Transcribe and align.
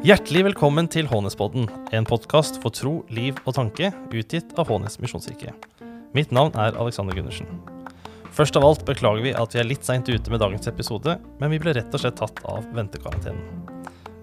Hjertelig 0.00 0.46
velkommen 0.46 0.88
til 0.88 1.04
Hånespodden, 1.10 1.66
en 1.92 2.06
podkast 2.08 2.56
for 2.62 2.72
tro, 2.72 3.04
liv 3.12 3.36
og 3.42 3.52
tanke, 3.58 3.90
utgitt 4.08 4.54
av 4.56 4.72
Hånes 4.72 4.96
misjonskirke. 5.04 5.52
Mitt 6.16 6.32
navn 6.32 6.56
er 6.56 6.72
Alexander 6.80 7.12
Gundersen. 7.12 7.44
Først 8.32 8.56
av 8.56 8.64
alt 8.64 8.86
beklager 8.88 9.20
vi 9.20 9.34
at 9.36 9.52
vi 9.52 9.60
er 9.60 9.68
litt 9.68 9.84
seint 9.84 10.08
ute 10.08 10.32
med 10.32 10.40
dagens 10.40 10.72
episode, 10.72 11.18
men 11.36 11.52
vi 11.52 11.60
ble 11.60 11.76
rett 11.76 11.92
og 11.92 12.00
slett 12.00 12.16
tatt 12.16 12.40
av 12.48 12.64
ventekarantenen. 12.72 13.44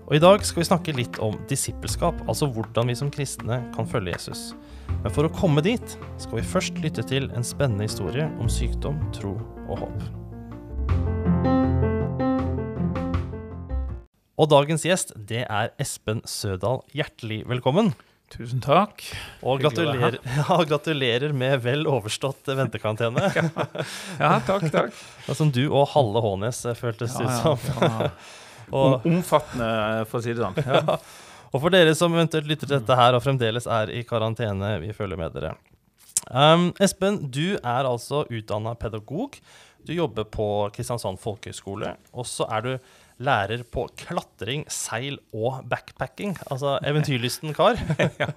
Og 0.10 0.18
I 0.18 0.24
dag 0.26 0.42
skal 0.42 0.64
vi 0.64 0.70
snakke 0.74 0.98
litt 0.98 1.22
om 1.22 1.38
disippelskap, 1.46 2.26
altså 2.26 2.50
hvordan 2.50 2.90
vi 2.90 2.98
som 2.98 3.14
kristne 3.14 3.62
kan 3.78 3.86
følge 3.86 4.18
Jesus. 4.18 4.56
Men 5.04 5.14
for 5.14 5.30
å 5.30 5.36
komme 5.38 5.62
dit 5.62 5.98
skal 6.18 6.42
vi 6.42 6.50
først 6.50 6.82
lytte 6.82 7.06
til 7.06 7.30
en 7.38 7.46
spennende 7.46 7.86
historie 7.86 8.26
om 8.42 8.50
sykdom, 8.50 8.98
tro 9.14 9.38
og 9.70 9.86
håp. 9.86 10.25
Og 14.36 14.50
dagens 14.52 14.84
gjest, 14.84 15.14
det 15.16 15.46
er 15.48 15.70
Espen 15.80 16.18
Sødal. 16.28 16.82
Hjertelig 16.92 17.46
velkommen. 17.48 17.94
Tusen 18.34 18.60
takk. 18.60 19.00
Og 19.48 19.62
gratulerer, 19.64 20.18
ja, 20.42 20.58
gratulerer 20.68 21.32
med 21.32 21.62
vel 21.64 21.86
overstått 21.88 22.52
ventekarantene. 22.52 23.30
ja. 23.38 23.46
ja, 24.20 24.32
takk, 24.44 24.66
takk. 24.74 24.98
Som 25.30 25.54
du 25.56 25.62
og 25.70 25.88
halve 25.94 26.20
Hånes 26.26 26.60
eh, 26.68 26.76
føltes 26.76 27.16
ja, 27.16 27.30
ut 27.30 27.64
som. 27.64 28.10
Og, 28.76 29.08
Omfattende, 29.08 29.70
for 30.12 30.20
å 30.20 30.26
si 30.26 30.36
det 30.36 30.44
sånn. 30.44 30.60
Ja. 30.68 31.00
Og 31.56 31.64
for 31.64 31.72
dere 31.72 31.96
som 31.96 32.12
eventuelt 32.18 32.52
lytter 32.52 32.68
til 32.68 32.76
dette 32.82 33.00
her 33.00 33.16
og 33.16 33.24
fremdeles 33.24 33.70
er 33.72 33.94
i 33.96 34.04
karantene, 34.04 34.74
vi 34.84 34.92
følger 34.98 35.22
med 35.22 35.32
dere. 35.38 35.54
Um, 36.28 36.74
Espen, 36.84 37.22
du 37.32 37.56
er 37.56 37.88
altså 37.88 38.26
utdanna 38.28 38.76
pedagog. 38.76 39.40
Du 39.88 39.96
jobber 39.96 40.28
på 40.28 40.50
Kristiansand 40.76 41.24
folkehøgskole. 41.24 41.96
Og 42.12 42.28
så 42.28 42.52
er 42.52 42.68
du 42.68 42.72
lærer 43.24 43.62
på 43.72 43.86
klatring, 43.96 44.66
seil 44.72 45.18
og 45.36 45.62
backpacking. 45.72 46.34
Altså 46.52 46.76
eventyrlysten 46.84 47.54
kar. 47.56 47.80
ja, 48.22 48.32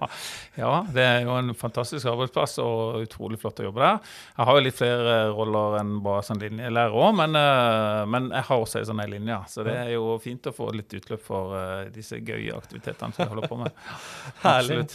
ja, 0.55 0.71
det 0.93 1.03
er 1.03 1.25
jo 1.25 1.35
en 1.35 1.51
fantastisk 1.57 2.07
arbeidsplass 2.07 2.57
og 2.63 3.01
utrolig 3.03 3.41
flott 3.41 3.59
å 3.59 3.67
jobbe 3.67 3.83
der. 3.83 4.13
Jeg 4.37 4.49
har 4.49 4.59
jo 4.59 4.63
litt 4.63 4.79
flere 4.79 5.17
roller 5.35 5.79
enn 5.81 5.97
bare 6.05 6.23
sånn 6.27 6.39
linjelærer 6.43 6.95
òg, 6.95 7.11
men, 7.19 7.35
eh, 7.39 8.03
men, 8.15 8.31
jeg 8.35 8.47
har 8.49 8.63
også 8.63 8.79
ei 8.79 8.87
sånn 8.87 9.03
linje. 9.11 9.41
Så 9.51 9.67
det 9.67 9.75
er 9.81 9.93
jo 9.97 10.15
fint 10.23 10.47
å 10.47 10.55
få 10.55 10.71
litt 10.75 10.95
utløp 10.95 11.23
for 11.25 11.55
uh, 11.55 11.89
disse 11.93 12.21
gøye 12.23 12.55
aktivitetene 12.55 13.15
som 13.15 13.25
jeg 13.25 13.33
holder 13.33 13.51
på 13.51 13.59
med. 13.59 13.83
Herlig. 14.45 14.85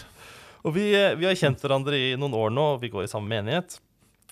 Og 0.64 0.72
vi, 0.78 0.86
eh, 0.96 1.12
vi, 1.19 1.28
har 1.28 1.36
kjent 1.36 1.60
hverandre 1.60 1.98
i 2.00 2.14
noen 2.16 2.36
år 2.38 2.54
nå, 2.54 2.70
og 2.76 2.80
vi 2.84 2.92
går 2.92 3.04
i 3.04 3.12
samme 3.12 3.28
menighet. 3.28 3.76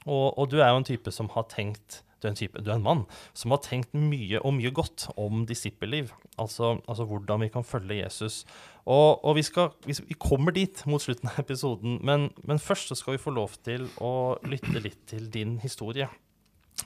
Og, 0.06 0.32
og 0.32 0.48
du 0.50 0.58
er 0.62 0.72
jo 0.72 0.80
en 0.80 0.88
type 0.88 1.12
som 1.14 1.28
har 1.36 1.44
tenkt 1.52 2.00
du 2.22 2.28
er 2.30 2.36
type, 2.38 2.62
du 2.62 2.70
er 2.70 2.78
en 2.78 2.84
mann 2.86 3.04
som 3.38 3.54
har 3.54 3.62
tenkt 3.64 3.94
mye 3.96 4.40
og 4.42 4.54
mye 4.56 4.72
godt 4.74 5.08
om 5.20 5.44
disippelliv. 5.48 6.12
Altså, 6.40 6.76
altså 6.86 7.06
hvordan 7.10 7.44
vi 7.44 7.50
kan 7.52 7.66
følge 7.66 8.00
Jesus. 8.00 8.42
Og, 8.86 9.22
og 9.24 9.36
vi, 9.38 9.44
skal, 9.46 9.70
vi, 9.86 10.18
kommer 10.18 10.54
dit 10.54 10.82
mot 10.90 11.02
slutten 11.02 11.30
av 11.30 11.42
episoden, 11.42 12.00
men, 12.06 12.30
men 12.46 12.62
først 12.62 12.90
så 12.90 12.98
skal 12.98 13.16
vi 13.16 13.22
få 13.22 13.34
lov 13.34 13.58
til 13.66 13.86
å 14.02 14.38
lytte 14.46 14.82
litt 14.82 15.02
til 15.10 15.28
din 15.32 15.58
historie. 15.62 16.08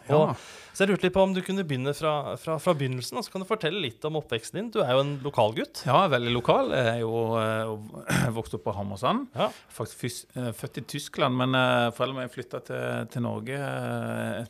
Ja. 0.06 0.19
Og, 0.19 0.47
så 0.77 0.84
jeg 0.84 0.91
lurte 0.91 1.06
litt 1.06 1.14
på 1.14 1.22
om 1.25 1.33
du 1.33 1.41
kunne 1.41 1.64
begynne 1.64 1.94
fra, 1.97 2.34
fra, 2.36 2.58
fra, 2.61 2.75
begynnelsen. 2.77 3.16
og 3.16 3.25
så 3.25 3.33
kan 3.33 3.41
du 3.41 3.48
fortelle 3.48 3.80
litt 3.80 4.02
om 4.05 4.19
oppveksten 4.20 4.58
din. 4.58 4.66
Du 4.75 4.83
er 4.83 4.92
jo 4.92 5.05
en 5.06 5.14
lokalgutt. 5.25 5.80
Ja, 5.89 6.02
veldig 6.12 6.34
lokal. 6.34 6.69
Jeg 6.77 6.91
er 6.91 7.00
jo 7.00 7.14
uh, 7.33 8.28
vokst 8.36 8.58
opp 8.58 8.67
på 8.67 8.74
Hammersand. 8.77 9.30
Ja. 9.33 9.48
Faktisk 9.72 10.36
uh, 10.36 10.50
født 10.56 10.83
i 10.83 10.84
Tyskland, 10.97 11.39
men 11.41 11.56
uh, 11.56 11.89
foreldrene 11.97 12.27
mine 12.27 12.34
flytta 12.34 12.61
til, 12.69 13.08
til, 13.14 13.24
Norge. 13.24 13.62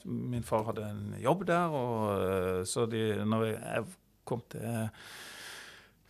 Min 0.03 0.47
far 0.47 0.67
hadde 0.73 0.91
en 0.91 1.15
jobb 1.23 1.47
der, 1.47 1.79
og 1.79 2.67
så 2.67 2.89
de, 2.91 3.07
når 3.23 3.47
jeg 3.53 3.87
kom 4.27 4.43
til 4.51 4.91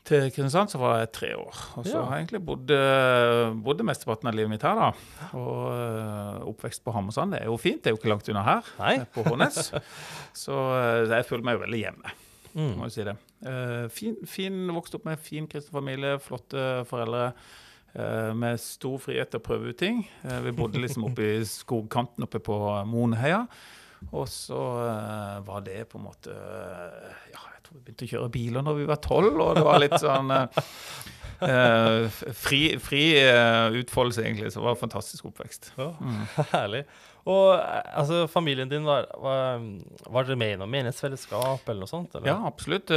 til 0.06 0.28
Kristiansand 0.30 0.70
så 0.70 0.78
var 0.80 1.00
jeg 1.00 1.10
tre 1.14 1.30
år. 1.38 1.62
Og 1.80 1.86
så 1.86 1.96
ja. 1.96 2.02
har 2.06 2.16
jeg 2.16 2.26
egentlig 2.26 2.42
bodd, 2.46 2.70
eh, 2.74 3.56
bodd 3.66 3.82
mesteparten 3.86 4.30
av 4.30 4.36
livet 4.36 4.52
mitt 4.52 4.66
her. 4.66 4.78
da. 4.78 4.90
Og 5.38 5.64
uh, 5.72 6.46
oppvekst 6.52 6.84
på 6.86 6.94
Hammersand 6.94 7.34
det 7.34 7.42
er 7.42 7.50
jo 7.50 7.58
fint, 7.60 7.82
det 7.82 7.90
er 7.90 7.96
jo 7.96 8.00
ikke 8.00 8.12
langt 8.12 8.30
unna 8.30 8.44
her. 8.46 8.70
Nei. 8.78 8.94
på 9.14 9.24
Hånes. 9.26 9.72
så 10.44 10.56
uh, 10.76 11.10
jeg 11.10 11.26
føler 11.28 11.48
meg 11.48 11.58
jo 11.58 11.64
veldig 11.64 11.80
hjemme, 11.82 12.14
mm. 12.54 12.72
må 12.78 12.88
jeg 12.88 12.96
si 12.96 13.08
det. 13.10 13.16
Fin, 13.92 14.16
fin, 14.26 14.60
Vokst 14.74 14.94
opp 14.96 15.04
med 15.06 15.20
fin 15.22 15.44
kristen 15.50 15.74
familie, 15.76 16.16
flotte 16.22 16.84
foreldre. 16.88 17.32
med 18.36 18.58
stor 18.60 18.98
frihet 19.00 19.30
til 19.32 19.40
å 19.40 19.44
prøve 19.44 19.70
ut 19.72 19.78
ting. 19.80 20.02
vi 20.44 20.52
bodde 20.52 20.80
liksom 20.80 21.06
oppe 21.08 21.24
i 21.36 21.44
skogkanten 21.60 22.26
oppe 22.26 22.40
på 22.44 22.56
Monheia. 22.88 23.46
Og 24.12 24.26
så 24.28 24.58
var 25.46 25.62
det 25.64 25.86
på 25.88 26.00
en 26.00 26.04
måte 26.04 26.34
ja, 27.32 27.44
tror 27.66 27.78
vi 27.78 27.84
begynte 27.84 28.06
å 28.06 28.12
kjøre 28.14 28.32
biler 28.38 28.66
når 28.66 28.80
vi 28.80 28.88
var 28.88 29.02
tolv, 29.04 29.34
og 29.42 29.58
det 29.58 29.66
var 29.66 29.82
litt 29.82 29.98
sånn 30.00 30.32
uh, 30.36 32.22
fri, 32.32 32.62
fri 32.82 33.02
uh, 33.26 33.74
utfoldelse, 33.82 34.24
egentlig. 34.24 34.52
Så 34.52 34.62
det 34.62 34.68
var 34.68 34.76
en 34.76 34.84
fantastisk 34.86 35.28
oppvekst. 35.32 35.72
Ja, 35.76 35.92
mm. 36.00 36.24
Herlig. 36.54 36.86
Og 37.26 37.58
altså, 37.58 38.28
familien 38.30 38.70
din, 38.70 38.84
var, 38.86 39.08
var, 39.18 39.62
var 40.14 40.28
dere 40.28 40.38
med 40.38 40.52
i 40.54 40.58
noe 40.60 40.70
menighetsfellesskap 40.70 41.66
eller 41.66 41.82
noe 41.82 41.90
sånt? 41.90 42.14
Eller? 42.14 42.28
Ja, 42.30 42.36
absolutt. 42.46 42.92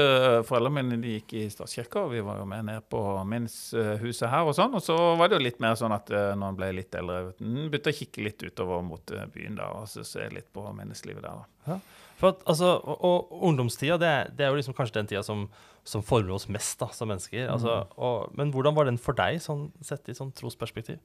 Foreldrene 0.45 0.83
mine 0.83 0.99
de 1.01 1.15
gikk 1.15 1.33
i 1.39 1.47
statskirka, 1.49 2.03
og 2.05 2.13
vi 2.13 2.21
var 2.21 2.37
jo 2.37 2.45
med 2.51 2.67
ned 2.67 2.85
på 2.93 3.01
menighetshuset 3.25 4.29
her 4.29 4.45
og 4.45 4.53
sånn. 4.53 4.77
Og 4.77 4.85
så 4.85 4.99
var 5.17 5.31
det 5.31 5.39
jo 5.39 5.47
litt 5.47 5.57
mer 5.65 5.73
sånn 5.81 5.97
at 5.97 6.13
når 6.13 6.45
en 6.45 6.59
ble 6.61 6.69
litt 6.77 6.99
eldre, 6.99 7.31
begynte 7.39 7.89
å 7.89 7.97
kikke 8.03 8.27
litt 8.27 8.45
utover 8.45 8.85
mot 8.85 9.15
byen 9.33 9.57
da, 9.57 9.71
og 9.81 9.89
så 9.89 10.05
se 10.05 10.29
litt 10.29 10.53
på 10.53 10.67
menneskelivet 10.77 11.25
der. 11.25 11.41
da. 11.41 11.73
Ja. 11.73 11.79
For 12.19 12.33
at, 12.33 12.41
altså, 12.51 12.73
og, 12.83 13.03
og 13.31 13.43
ungdomstida, 13.47 13.95
det, 13.99 14.13
det, 14.35 14.43
er 14.43 14.51
jo 14.51 14.59
liksom 14.59 14.75
kanskje 14.75 14.97
den 14.97 15.07
tida 15.07 15.21
som, 15.23 15.45
som 15.87 16.03
former 16.03 16.35
oss 16.35 16.49
mest 16.51 16.81
da, 16.81 16.89
som 16.95 17.07
mennesker. 17.11 17.45
Mm. 17.45 17.53
Altså, 17.53 17.77
og, 17.95 18.33
men 18.35 18.51
hvordan 18.51 18.75
var 18.75 18.89
den 18.89 18.99
for 18.99 19.15
deg, 19.15 19.39
sånn, 19.43 19.69
sett 19.85 20.11
i 20.11 20.17
sånn 20.17 20.33
trosperspektiv? 20.35 20.99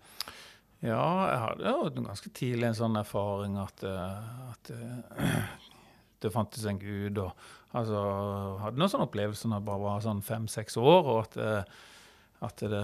Ja, 0.85 1.05
jeg 1.31 1.39
hadde 1.41 2.01
jo 2.01 2.05
ganske 2.05 2.31
tidlig 2.37 2.67
en 2.69 2.77
sånn 2.77 2.99
erfaring 3.01 3.55
at, 3.63 3.85
eh, 3.87 4.33
at 4.51 4.73
eh, 4.75 5.37
det 6.25 6.33
fantes 6.35 6.67
en 6.69 6.81
gud. 6.83 7.23
og 7.23 7.79
altså, 7.79 8.03
Hadde 8.65 8.83
noen 8.83 8.93
sånne 8.93 9.07
opplevelser 9.07 9.53
når 9.53 9.63
jeg 9.63 9.69
bare 9.71 9.85
var 9.85 10.03
sånn 10.05 10.25
fem-seks 10.27 10.77
år. 10.83 11.13
og 11.15 11.21
at, 11.23 11.39
eh, 11.39 11.79
at 12.45 12.67
det, 12.75 12.83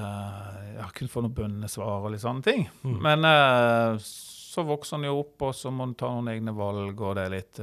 jeg 0.78 0.94
kunne 0.96 1.12
få 1.12 1.24
noen 1.26 1.36
bønnesvar 1.36 2.06
og 2.06 2.14
litt 2.14 2.22
sånne 2.22 2.46
ting. 2.46 2.64
Mm. 2.86 2.96
Men 3.04 3.26
så 4.00 4.62
vokser 4.64 4.96
en 4.96 5.10
jo 5.10 5.18
opp, 5.18 5.34
og 5.50 5.52
så 5.58 5.74
må 5.74 5.84
en 5.84 5.92
ta 5.98 6.08
noen 6.14 6.30
egne 6.32 6.54
valg, 6.56 6.94
og 6.96 7.18
det 7.18 7.26
er 7.26 7.34
litt 7.34 7.60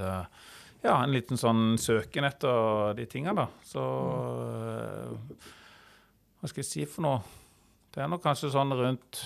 ja, 0.84 1.04
en 1.04 1.14
liten 1.14 1.40
sånn 1.40 1.78
søken 1.82 2.28
etter 2.28 2.94
de 2.98 3.06
tinga, 3.10 3.34
da. 3.38 3.48
Så 3.66 3.82
mm. 3.82 5.44
Hva 6.38 6.50
skal 6.52 6.62
jeg 6.62 6.70
si 6.70 6.84
for 6.86 7.02
noe? 7.02 7.20
Det 7.94 8.04
er 8.04 8.10
nok 8.12 8.22
kanskje 8.22 8.52
sånn 8.54 8.76
rundt 8.78 9.24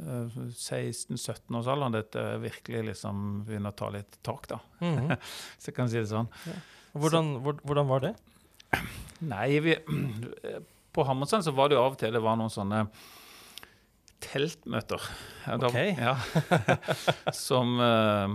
16-17-årsalderen 0.00 1.94
dette 1.94 2.24
virkelig 2.42 2.82
liksom 2.88 3.44
begynner 3.46 3.70
å 3.74 3.78
ta 3.78 3.90
litt 3.94 4.18
tak, 4.26 4.48
da. 4.48 4.58
Mm 4.80 4.98
-hmm. 4.98 5.16
så 5.58 5.68
jeg 5.70 5.74
kan 5.76 5.88
si 5.88 5.98
det 5.98 6.06
sånn. 6.08 6.28
Ja. 6.46 6.52
Hvordan, 6.92 7.38
hvordan, 7.62 7.88
var 7.88 8.00
det? 8.00 8.14
Nei, 9.20 9.60
vi, 9.60 9.76
på 10.94 11.04
Hammersand 11.04 11.44
så 11.44 11.50
var 11.50 11.68
det 11.68 11.74
jo 11.74 11.82
av 11.82 11.92
og 11.92 11.98
til 11.98 12.12
det 12.12 12.22
var 12.22 12.36
noen 12.36 12.50
sånne 12.50 12.86
teltmøter. 14.20 15.06
Ja, 15.46 15.56
da, 15.60 15.70
okay. 15.70 15.94
ja, 15.96 16.16
som 17.46 17.78
uh, 17.80 18.26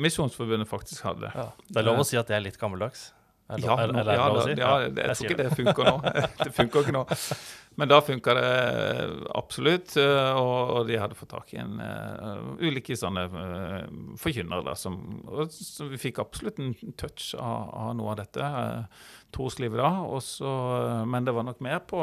Misjonsforbundet 0.00 0.68
faktisk 0.70 1.06
hadde. 1.06 1.30
Ja. 1.34 1.50
Det 1.68 1.82
er 1.82 1.88
lov 1.88 2.02
å 2.02 2.08
si 2.08 2.18
at 2.20 2.30
det 2.30 2.38
er 2.38 2.46
litt 2.48 2.58
gammeldags? 2.60 3.10
Er 3.46 3.62
ja, 3.62 3.76
er, 3.78 3.92
er 3.94 4.08
det 4.08 4.14
ja, 4.16 4.26
si? 4.42 4.54
ja, 4.58 4.70
jeg, 4.82 4.92
jeg 4.98 5.14
tror 5.14 5.28
ikke 5.28 5.44
det 5.44 5.52
funker 5.54 5.86
nå. 5.86 5.98
det 6.42 6.52
funker 6.56 6.82
ikke 6.82 6.94
nå. 6.96 7.02
Men 7.78 7.90
da 7.92 8.00
funka 8.02 8.34
det 8.34 8.48
absolutt, 9.38 9.94
eh, 10.00 10.38
og, 10.40 10.72
og, 10.72 10.80
de 10.88 10.96
hadde 10.98 11.18
fått 11.18 11.30
tak 11.30 11.52
i 11.54 11.60
en 11.62 11.76
uh, 11.78 12.56
ulike 12.58 12.96
sånne 12.98 13.26
uh, 13.30 13.84
forkynnere. 14.18 14.74
Som, 14.80 14.98
vi 15.92 16.00
fikk 16.08 16.18
absolutt 16.24 16.58
en 16.64 16.74
touch 16.98 17.34
av, 17.38 17.70
av 17.84 17.94
noe 18.00 18.16
av 18.16 18.18
dette 18.24 18.50
uh, 18.50 19.06
troslivet 19.36 19.78
da. 19.78 19.92
Også, 20.08 20.56
men 21.06 21.28
det 21.28 21.36
var 21.36 21.46
nok 21.46 21.62
mer 21.62 21.84
på 21.86 22.02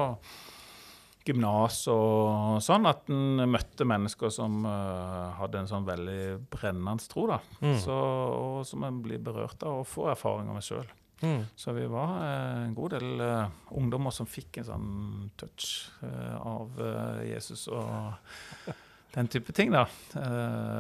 gymnas 1.28 1.80
og 1.92 2.60
sånn, 2.64 2.88
at 2.90 3.08
en 3.12 3.44
møtte 3.50 3.86
mennesker 3.88 4.32
som 4.34 4.66
uh, 4.68 5.34
hadde 5.40 5.62
en 5.62 5.70
sånn 5.70 5.88
veldig 5.88 6.24
brennende 6.52 7.08
tro. 7.12 7.28
da, 7.32 7.40
mm. 7.64 7.78
så, 7.84 7.96
og 8.34 8.60
Som 8.68 8.86
en 8.88 9.02
blir 9.06 9.24
berørt 9.24 9.64
av 9.64 9.82
og 9.82 9.90
får 9.90 10.14
erfaringer 10.16 10.58
med 10.58 10.68
sjøl. 10.68 10.92
Mm. 11.24 11.46
Så 11.56 11.72
vi 11.78 11.86
var 11.88 12.18
uh, 12.20 12.66
en 12.66 12.76
god 12.76 12.98
del 12.98 13.24
uh, 13.24 13.54
ungdommer 13.80 14.16
som 14.16 14.28
fikk 14.28 14.60
en 14.62 14.70
sånn 14.72 14.92
touch 15.40 15.70
av 16.04 16.80
Jesus 17.24 17.68
og 17.72 18.14
den 19.16 19.32
type 19.32 19.56
ting. 19.56 19.72
da, 19.74 19.88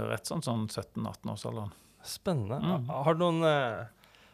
Rett 0.09 0.27
sånn, 0.27 0.43
sånn 0.43 0.67
17-18-årsalderen. 0.67 1.73
Spennende. 2.03 2.59
Mm. 2.59 2.89
Har 2.91 3.15
du 3.15 3.23
noen 3.23 3.45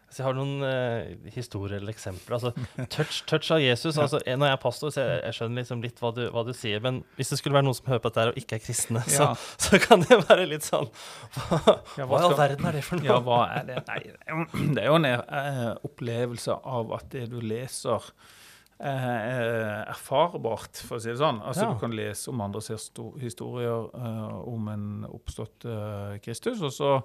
Så 0.09 0.23
jeg 0.23 0.25
har 0.25 0.38
noen 0.38 0.63
uh, 0.65 1.29
historier 1.35 1.77
eller 1.77 1.94
eksempler. 1.94 2.39
Altså, 2.39 2.85
touch, 2.89 3.21
touch 3.29 3.51
av 3.53 3.61
Jesus. 3.61 3.97
Altså, 4.01 4.17
når 4.25 4.50
jeg 4.50 4.57
er 4.57 4.61
pastor, 4.63 4.94
så 4.94 5.03
jeg, 5.06 5.19
jeg 5.27 5.38
skjønner 5.38 5.61
liksom 5.61 5.83
litt 5.85 6.01
hva 6.01 6.09
du, 6.15 6.23
hva 6.33 6.44
du, 6.47 6.50
sier. 6.57 6.81
Men 6.81 7.03
hvis 7.19 7.29
det 7.29 7.38
skulle 7.38 7.59
være 7.59 7.67
noen 7.67 7.77
som 7.77 7.91
hører 7.91 8.01
på 8.01 8.09
dette 8.09 8.25
og 8.31 8.39
ikke 8.41 8.57
er 8.57 8.63
kristne, 8.63 9.03
ja. 9.06 9.29
så, 9.35 9.67
så, 9.67 9.81
kan 9.83 10.01
det 10.01 10.17
være 10.23 10.47
litt 10.50 10.65
sånn 10.65 10.89
Hva, 11.35 11.59
ja, 12.00 12.07
hva, 12.09 12.23
i 12.23 12.25
all 12.25 12.35
verden 12.39 12.69
er 12.71 12.79
det 12.79 12.83
for 12.88 12.97
noe? 12.97 13.09
Ja, 13.11 13.19
hva 13.27 13.39
er 13.53 13.69
det? 13.69 13.77
Nei, 13.91 14.00
det 14.73 14.83
er 14.83 14.89
jo 14.89 14.97
en 15.00 15.09
uh, 15.13 15.63
opplevelse 15.85 16.57
av 16.57 16.95
at 16.97 17.12
det 17.13 17.27
du 17.29 17.38
leser 17.44 18.07
eh, 18.79 19.83
erfarbart, 19.91 20.81
for 20.88 20.97
å 20.97 21.03
si 21.03 21.12
det 21.12 21.19
sånn. 21.21 21.44
Altså 21.45 21.67
ja. 21.67 21.75
Du 21.75 21.83
kan 21.83 21.94
lese 21.94 22.33
om 22.33 22.41
andres 22.47 22.71
historier 23.21 23.91
om 24.50 24.73
en 24.73 24.89
oppstått 25.09 25.67
Kristus, 26.25 26.63
og 26.65 26.73
så 26.73 26.95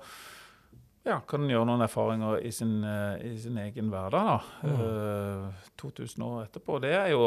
ja, 1.04 1.18
kan 1.28 1.44
gjøre 1.50 1.68
noen 1.68 1.84
erfaringer 1.84 2.40
i 2.40 2.52
sin, 2.54 2.78
uh, 2.84 3.16
i 3.20 3.36
sin 3.40 3.58
egen 3.60 3.90
hverdag. 3.92 4.24
da. 4.24 4.68
Mm. 4.68 4.78
Uh, 4.80 5.66
2000 5.80 6.24
år 6.24 6.46
etterpå. 6.46 6.80
Det 6.84 6.94
er 6.96 7.12
jo 7.12 7.26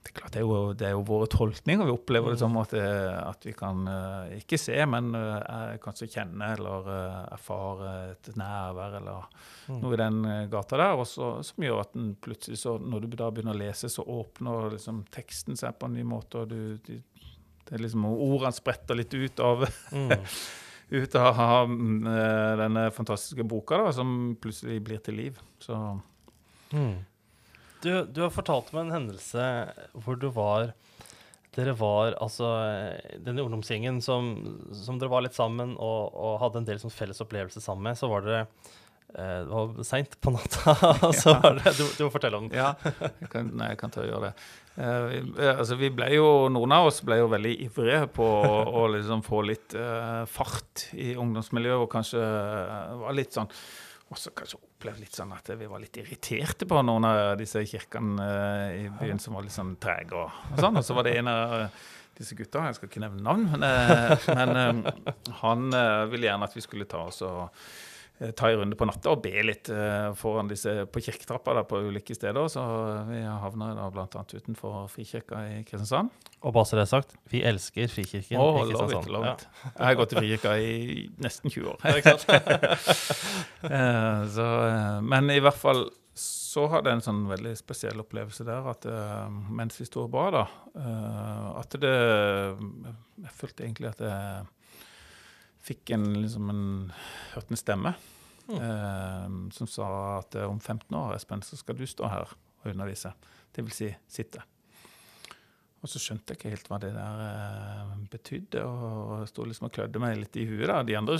det 0.00 0.14
er 0.14 0.14
klart 0.16 0.32
det 0.32 0.40
er, 0.40 0.46
jo, 0.48 0.60
det 0.72 0.86
er 0.88 0.94
jo 0.94 1.02
våre 1.04 1.26
tolkninger. 1.28 1.84
Vi 1.84 1.92
opplever 1.92 2.32
det 2.32 2.38
mm. 2.38 2.40
som 2.40 2.54
at, 2.56 2.70
det, 2.72 2.86
at 3.20 3.44
vi 3.44 3.52
kan 3.52 3.82
uh, 3.84 4.30
ikke 4.32 4.56
se, 4.58 4.78
men 4.88 5.10
uh, 5.12 5.76
kanskje 5.82 6.08
kjenne 6.14 6.48
eller 6.56 6.88
erfare 7.34 7.90
et 8.14 8.30
nærvær 8.40 8.96
eller 9.02 9.28
mm. 9.68 9.76
noe 9.82 9.92
i 9.92 10.00
den 10.00 10.22
gata 10.54 10.80
der. 10.80 11.02
Også, 11.04 11.28
som 11.44 11.68
gjør 11.68 11.82
at 11.84 11.92
den 11.92 12.14
plutselig, 12.16 12.62
så, 12.62 12.78
når 12.80 13.04
du 13.04 13.18
da 13.20 13.28
begynner 13.28 13.52
å 13.52 13.60
lese, 13.60 13.92
så 13.92 14.06
åpner 14.08 14.72
liksom, 14.78 15.04
teksten 15.12 15.60
seg 15.60 15.76
på 15.76 15.90
en 15.90 16.00
ny 16.00 16.06
måte. 16.16 16.46
og 16.46 16.56
du, 16.56 16.96
er 17.70 17.84
liksom 17.84 18.08
Ordene 18.08 18.56
spretter 18.56 18.96
litt 18.98 19.12
ut 19.14 19.44
av 19.44 19.68
mm. 19.92 20.16
ut 20.90 21.14
av 21.14 21.70
eh, 21.70 22.56
denne 22.58 22.90
fantastiske 22.94 23.46
boka, 23.46 23.78
da, 23.78 23.92
som 23.94 24.34
plutselig 24.42 24.80
blir 24.86 25.02
til 25.04 25.18
liv. 25.20 25.38
Så 25.62 25.76
mm. 26.74 26.96
du, 27.84 27.90
du, 28.10 28.22
har 28.24 28.34
fortalt 28.34 28.72
meg 28.74 28.88
en 28.88 28.96
hendelse 28.98 29.46
hvor 29.94 30.18
du 30.20 30.30
var 30.34 30.72
Dere 31.50 31.72
var 31.74 32.14
altså 32.22 32.46
Denne 33.18 33.42
ungdomsgjengen 33.42 33.96
som, 34.04 34.28
som 34.70 35.00
dere 35.00 35.10
var 35.10 35.24
litt 35.24 35.34
sammen 35.34 35.72
og, 35.74 36.12
og 36.14 36.36
hadde 36.44 36.60
en 36.60 36.68
del 36.68 36.78
sånn 36.78 36.94
felles 36.94 37.18
opplevelser 37.24 37.64
sammen 37.64 37.88
med, 37.88 37.98
så 37.98 38.06
var 38.06 38.22
dere 38.22 38.44
eh, 38.44 39.40
det 39.42 39.50
var 39.50 39.88
seint 39.88 40.14
på 40.22 40.30
natta. 40.30 40.76
så 41.22 41.34
var 41.42 41.58
det, 41.58 41.74
du, 41.74 41.82
du 41.98 42.04
må 42.06 42.12
fortelle 42.14 42.38
om 42.38 42.46
det. 42.52 42.60
ja, 42.60 42.70
jeg 43.02 43.32
kan, 43.32 43.50
nei, 43.50 43.72
jeg 43.72 43.80
kan 43.82 43.94
ta 43.94 44.04
og 44.04 44.12
gjøre 44.12 44.30
det. 44.30 44.46
Uh, 44.78 45.56
altså 45.58 45.74
vi 45.76 45.90
ble 45.92 46.12
jo, 46.14 46.26
Noen 46.52 46.72
av 46.76 46.86
oss 46.88 47.00
ble 47.04 47.18
jo 47.18 47.28
veldig 47.32 47.52
ivrige 47.66 48.04
på 48.14 48.24
å, 48.24 48.60
å 48.80 48.86
liksom 48.94 49.24
få 49.26 49.42
litt 49.48 49.74
uh, 49.74 50.22
fart 50.30 50.86
i 50.94 51.12
ungdomsmiljøet, 51.18 51.82
og 51.82 51.90
kanskje 51.90 52.22
uh, 52.22 52.94
var 53.02 53.16
litt 53.18 53.34
sånn 53.36 53.50
også 54.10 54.32
kanskje 54.34 54.58
opplevde 54.58 55.04
litt 55.04 55.14
sånn 55.14 55.30
at 55.36 55.52
vi 55.54 55.68
var 55.70 55.82
litt 55.82 56.00
irriterte 56.00 56.66
på 56.66 56.80
noen 56.82 57.04
av 57.06 57.18
disse 57.38 57.62
kirkene 57.62 58.24
i 58.74 58.88
byen 58.98 59.22
som 59.22 59.36
var 59.36 59.44
litt 59.46 59.54
sånn 59.54 59.76
trege. 59.78 60.18
Og, 60.18 60.40
og, 60.48 60.56
sånn. 60.58 60.80
og 60.80 60.86
så 60.86 60.96
var 60.96 61.06
det 61.06 61.12
en 61.20 61.30
av 61.30 61.54
disse 62.18 62.34
gutta, 62.34 62.64
jeg 62.66 62.78
skal 62.78 62.90
ikke 62.90 63.04
nevne 63.04 63.22
navn, 63.22 63.46
men, 63.54 63.70
men 64.34 64.82
han 65.44 65.70
ville 66.10 66.26
gjerne 66.26 66.48
at 66.50 66.58
vi 66.58 66.64
skulle 66.64 66.90
ta 66.90 67.04
oss 67.06 67.22
og 67.22 67.54
Eh, 67.54 67.89
ta 68.36 68.50
en 68.50 68.58
runde 68.60 68.76
på 68.76 68.84
natta 68.84 69.14
og 69.14 69.22
be 69.24 69.32
litt 69.48 69.70
uh, 69.72 70.12
foran 70.18 70.48
disse 70.50 70.84
på 70.92 71.00
kirketrappa 71.06 71.54
da, 71.56 71.62
på 71.64 71.78
ulike 71.88 72.14
steder. 72.16 72.48
Så 72.52 72.62
vi 73.08 73.22
havna 73.24 73.70
da 73.78 73.86
bl.a. 73.92 74.24
utenfor 74.34 74.82
Frikirka 74.92 75.40
i 75.48 75.62
Kristiansand. 75.64 76.12
Og 76.44 76.52
bare 76.56 76.68
så 76.68 76.76
det 76.76 76.84
er 76.84 76.90
sagt, 76.90 77.16
vi 77.32 77.40
elsker 77.48 77.88
Frikirken 77.92 78.36
oh, 78.40 78.60
i 78.60 78.66
Kristiansand. 78.68 79.08
Love 79.14 79.32
it. 79.32 79.46
Ja. 79.48 79.70
Jeg 79.70 79.86
har 79.86 79.96
gått 80.02 80.12
i 80.12 80.20
Frikirka 80.20 80.50
i 80.60 80.74
nesten 81.24 81.48
20 81.54 81.72
år. 81.72 81.78
uh, 83.64 84.20
så, 84.36 84.50
uh, 84.68 85.00
men 85.00 85.32
i 85.32 85.40
hvert 85.40 85.60
fall 85.60 85.86
så 86.20 86.66
hadde 86.68 86.90
jeg 86.90 86.98
en 86.98 87.06
sånn 87.06 87.24
veldig 87.30 87.54
spesiell 87.56 88.02
opplevelse 88.02 88.44
der 88.44 88.66
at 88.68 88.84
mens 89.54 89.78
vi 89.78 89.86
sto 89.86 90.02
og 90.02 90.10
ba, 90.12 90.24
da 90.34 90.42
At 91.56 91.76
det 91.80 91.92
Jeg 91.94 93.32
følte 93.38 93.64
egentlig 93.64 93.88
at 93.92 94.02
jeg 94.02 94.42
fikk 95.70 95.94
en, 95.96 96.06
liksom 96.20 96.52
en, 96.52 96.62
hørte 97.34 97.54
en 97.54 97.60
stemme 97.60 97.94
mm. 98.50 98.60
eh, 98.60 99.26
som 99.56 99.70
sa 99.70 99.90
at 100.18 100.38
om 100.44 100.60
15 100.60 100.86
år 100.98 101.16
Espen, 101.16 101.42
så 101.46 101.58
skal 101.58 101.78
du 101.78 101.86
stå 101.88 102.10
her 102.10 102.26
og 102.26 102.72
undervise. 102.74 103.12
Det 103.54 103.64
vil 103.66 103.74
si 103.74 103.90
sitte. 104.10 104.42
Og 105.80 105.88
så 105.88 106.00
skjønte 106.00 106.34
jeg 106.34 106.40
ikke 106.40 106.52
helt 106.52 106.66
hva 106.68 106.78
det 106.82 106.90
der 106.92 107.20
eh, 107.24 107.92
betydde, 108.12 108.64
og 108.68 109.28
sto 109.30 109.46
liksom 109.48 109.70
og 109.70 109.76
klødde 109.76 110.02
meg 110.02 110.18
litt 110.20 110.36
i 110.36 110.44
huet. 110.48 110.66
da. 110.68 110.82
De 110.84 110.96
andre 110.98 111.16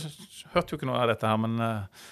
hørte 0.53 0.75
jo 0.75 0.81
ikke 0.81 0.89
noe 0.91 1.01
av 1.01 1.09
dette 1.15 1.31
her, 1.31 1.39
men 1.41 1.63
eh, 1.65 2.09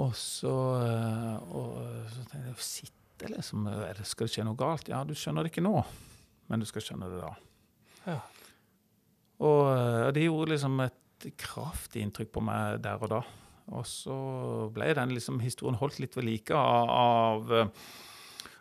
Og 0.00 0.14
så, 0.16 0.54
eh, 0.80 1.52
og, 1.56 1.76
så 2.12 2.24
tenkte 2.30 2.48
jeg 2.48 2.64
sitte, 2.64 3.28
liksom. 3.32 3.68
Skal 4.04 4.28
det 4.28 4.32
skje 4.32 4.46
noe 4.48 4.60
galt? 4.60 4.88
Ja, 4.92 5.02
du 5.04 5.12
skjønner 5.16 5.44
det 5.44 5.52
ikke 5.52 5.64
nå, 5.64 5.76
men 6.48 6.64
du 6.64 6.68
skal 6.68 6.84
skjønne 6.84 7.12
det 7.12 7.20
da. 7.20 7.34
Ja. 8.06 8.18
Og 9.44 9.62
eh, 9.72 10.08
det 10.16 10.26
gjorde 10.28 10.54
liksom 10.54 10.80
et 10.86 11.30
kraftig 11.40 12.04
inntrykk 12.04 12.32
på 12.36 12.44
meg 12.44 12.80
der 12.84 13.02
og 13.02 13.12
da. 13.12 13.22
Og 13.74 13.86
så 13.88 14.16
ble 14.74 14.92
den 14.94 15.16
liksom, 15.16 15.40
historien 15.42 15.78
holdt 15.80 15.98
litt 16.02 16.16
ved 16.16 16.28
like 16.28 16.54
av, 16.54 16.90
av, 16.92 17.54
eh, 17.56 17.88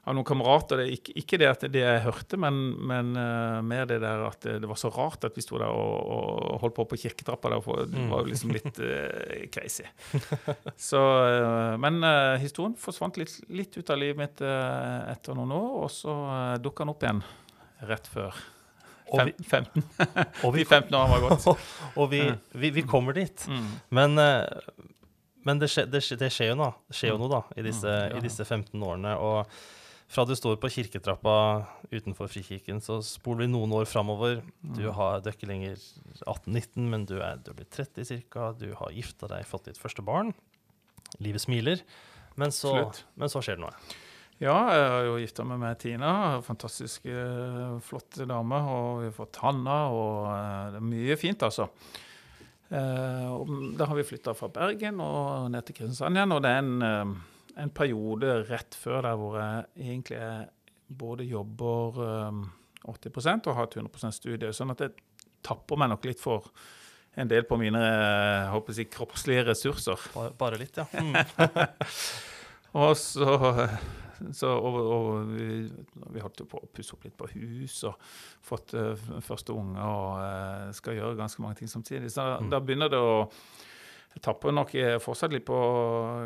av 0.05 0.15
noen 0.17 0.25
kamerater. 0.25 0.81
Det, 0.81 0.95
ikke, 0.97 1.13
ikke, 1.21 1.39
det 1.41 1.49
at 1.51 1.65
det 1.69 1.83
jeg 1.83 2.01
hørte, 2.07 2.39
men, 2.41 2.57
men 2.89 3.11
uh, 3.17 3.61
mer 3.65 3.85
det 3.89 3.99
der 4.01 4.25
at 4.25 4.39
det, 4.45 4.57
det, 4.63 4.69
var 4.69 4.79
så 4.81 4.89
rart 4.93 5.27
at 5.29 5.37
vi 5.37 5.45
sto 5.45 5.59
der 5.61 5.69
og, 5.69 6.09
og 6.09 6.57
holdt 6.63 6.77
på 6.79 6.87
på 6.89 6.99
kirketrappa. 7.03 7.53
Der, 7.53 7.63
for 7.65 7.85
det 7.89 8.07
var 8.09 8.25
jo 8.25 8.33
liksom 8.33 8.55
litt 8.55 8.81
uh, 8.81 9.45
crazy. 9.53 9.85
Så, 10.89 11.01
uh, 11.01 11.77
men 11.81 12.01
historien 12.41 12.77
forsvant 12.79 13.21
litt, 13.21 13.37
litt, 13.53 13.77
ut 13.77 13.93
av 13.93 14.01
livet 14.01 14.21
mitt 14.23 14.45
etter 14.45 15.37
noen 15.37 15.53
år, 15.53 15.71
og 15.85 15.93
så 15.93 16.17
uh, 16.25 16.57
dukka 16.61 16.85
den 16.85 16.95
opp 16.95 17.05
igjen 17.05 17.25
rett 17.85 18.09
før. 18.09 18.45
Fem, 19.11 19.31
15. 19.43 19.83
Og 20.45 20.55
vi, 20.55 20.63
De 20.63 20.65
15 20.65 20.95
årene 20.97 21.13
var 21.13 21.23
gått. 21.27 21.63
og 21.99 22.11
vi, 22.11 22.23
vi, 22.57 22.71
vi, 22.73 22.83
kommer 22.89 23.15
dit. 23.17 23.45
Mm. 23.47 23.71
Men, 23.93 24.19
eh, 24.21 24.83
men 25.45 25.61
det, 25.61 25.69
skjer, 25.71 25.89
det, 25.91 26.01
skjer, 26.05 26.19
det, 26.21 26.31
skjer, 26.33 26.53
jo 26.53 26.59
noe, 26.63 26.73
det 26.89 26.97
skjer 26.97 27.13
jo 27.13 27.19
noe 27.21 27.31
da, 27.31 27.41
i 27.53 27.65
disse, 27.65 27.89
mm, 27.89 28.15
ja. 28.15 28.17
i 28.17 28.23
disse 28.25 28.47
15 28.47 28.73
årene. 28.81 29.13
Og 29.21 29.45
fra 30.11 30.25
du 30.25 30.33
står 30.37 30.57
på 30.61 30.71
kirketrappa 30.73 31.35
utenfor 31.91 32.29
Frikirken, 32.29 32.81
så 32.81 32.99
spoler 33.05 33.45
vi 33.45 33.51
noen 33.53 33.73
år 33.77 33.87
framover. 33.89 34.41
Du, 34.61 34.87
mm. 34.87 34.91
har, 34.97 35.21
du 35.21 35.29
er 35.29 35.37
ikke 35.37 35.49
lenger 35.49 35.77
18-19, 36.25 36.89
men 36.91 37.05
du 37.09 37.17
er, 37.19 37.39
du 37.41 37.53
er 37.53 37.59
blitt 37.61 37.73
30 37.77 38.25
ca. 38.33 38.51
Du 38.57 38.71
har 38.79 38.93
gifta 38.95 39.29
deg, 39.31 39.45
fått 39.49 39.69
ditt 39.69 39.81
første 39.81 40.05
barn. 40.05 40.33
Livet 41.21 41.45
smiler. 41.45 41.85
Men 42.39 42.51
så, 42.51 42.73
men 43.15 43.31
så 43.31 43.41
skjer 43.45 43.59
det 43.59 43.67
noe. 43.67 44.01
Ja, 44.43 44.55
jeg 44.75 44.87
har 44.91 45.05
jo 45.07 45.19
gifta 45.21 45.45
meg 45.47 45.61
med 45.61 45.77
Tina. 45.79 46.09
Fantastisk 46.43 47.05
flott 47.87 48.17
dame. 48.27 48.57
Og 48.67 48.99
vi 48.99 49.07
har 49.07 49.15
fått 49.15 49.39
Hanna, 49.39 49.77
og 49.95 50.27
uh, 50.27 50.73
det 50.73 50.81
er 50.81 50.89
mye 50.89 51.15
fint, 51.19 51.45
altså. 51.47 51.69
Uh, 52.67 53.47
da 53.79 53.87
har 53.87 53.95
vi 53.95 54.03
flytta 54.09 54.33
fra 54.35 54.49
Bergen 54.51 54.99
og 55.03 55.47
ned 55.53 55.63
til 55.67 55.79
Kristiansand 55.79 56.19
igjen. 56.19 56.35
Og 56.35 56.43
det 56.43 56.51
er 56.51 56.61
en, 56.65 57.15
en, 57.55 57.73
periode 57.79 58.35
rett 58.49 58.75
før 58.75 59.07
der 59.07 59.17
hvor 59.21 59.39
jeg 59.39 59.87
egentlig 59.87 60.21
både 60.85 61.31
jobber 61.31 62.03
80% 62.83 63.47
og 63.47 63.55
har 63.55 63.71
et 63.71 63.79
100 63.79 64.15
studie. 64.19 64.51
Sånn 64.53 64.75
at 64.75 64.83
jeg 64.83 64.97
tapper 65.47 65.79
meg 65.79 65.93
nok 65.93 66.11
litt 66.11 66.19
for 66.19 66.51
en 67.15 67.31
del 67.31 67.45
på 67.47 67.55
mine 67.55 67.79
håper 68.51 68.75
jeg, 68.75 68.91
kroppslige 68.91 69.47
ressurser. 69.47 70.09
Bare, 70.11 70.35
bare 70.35 70.59
litt, 70.59 70.75
ja. 70.75 70.89
Mm. 70.91 71.15
og 72.83 72.97
så 72.99 73.37
så, 74.33 74.49
og, 74.55 74.79
og 74.81 75.29
vi, 75.31 75.45
vi, 76.13 76.23
holdt 76.23 76.43
på 76.49 76.61
å 76.61 76.71
pusse 76.73 76.95
opp 76.95 77.05
litt 77.07 77.15
på 77.17 77.29
hus 77.33 77.77
og 77.89 78.01
fått 78.45 78.75
uh, 78.77 78.95
første 79.25 79.55
unge 79.55 79.85
og 79.85 80.19
uh, 80.19 80.73
skal 80.75 80.97
gjøre 80.99 81.19
ganske 81.19 81.43
mange 81.43 81.61
ting 81.61 81.71
samtidig. 81.71 82.11
Så 82.13 82.25
mm. 82.39 82.51
da 82.53 82.61
begynner 82.63 82.91
det 82.91 83.01
å 83.01 83.15
jeg 84.15 84.23
tapper 84.23 84.53
nok 84.55 84.69
fortsatt 85.03 85.33
litt 85.33 85.43
på 85.43 85.55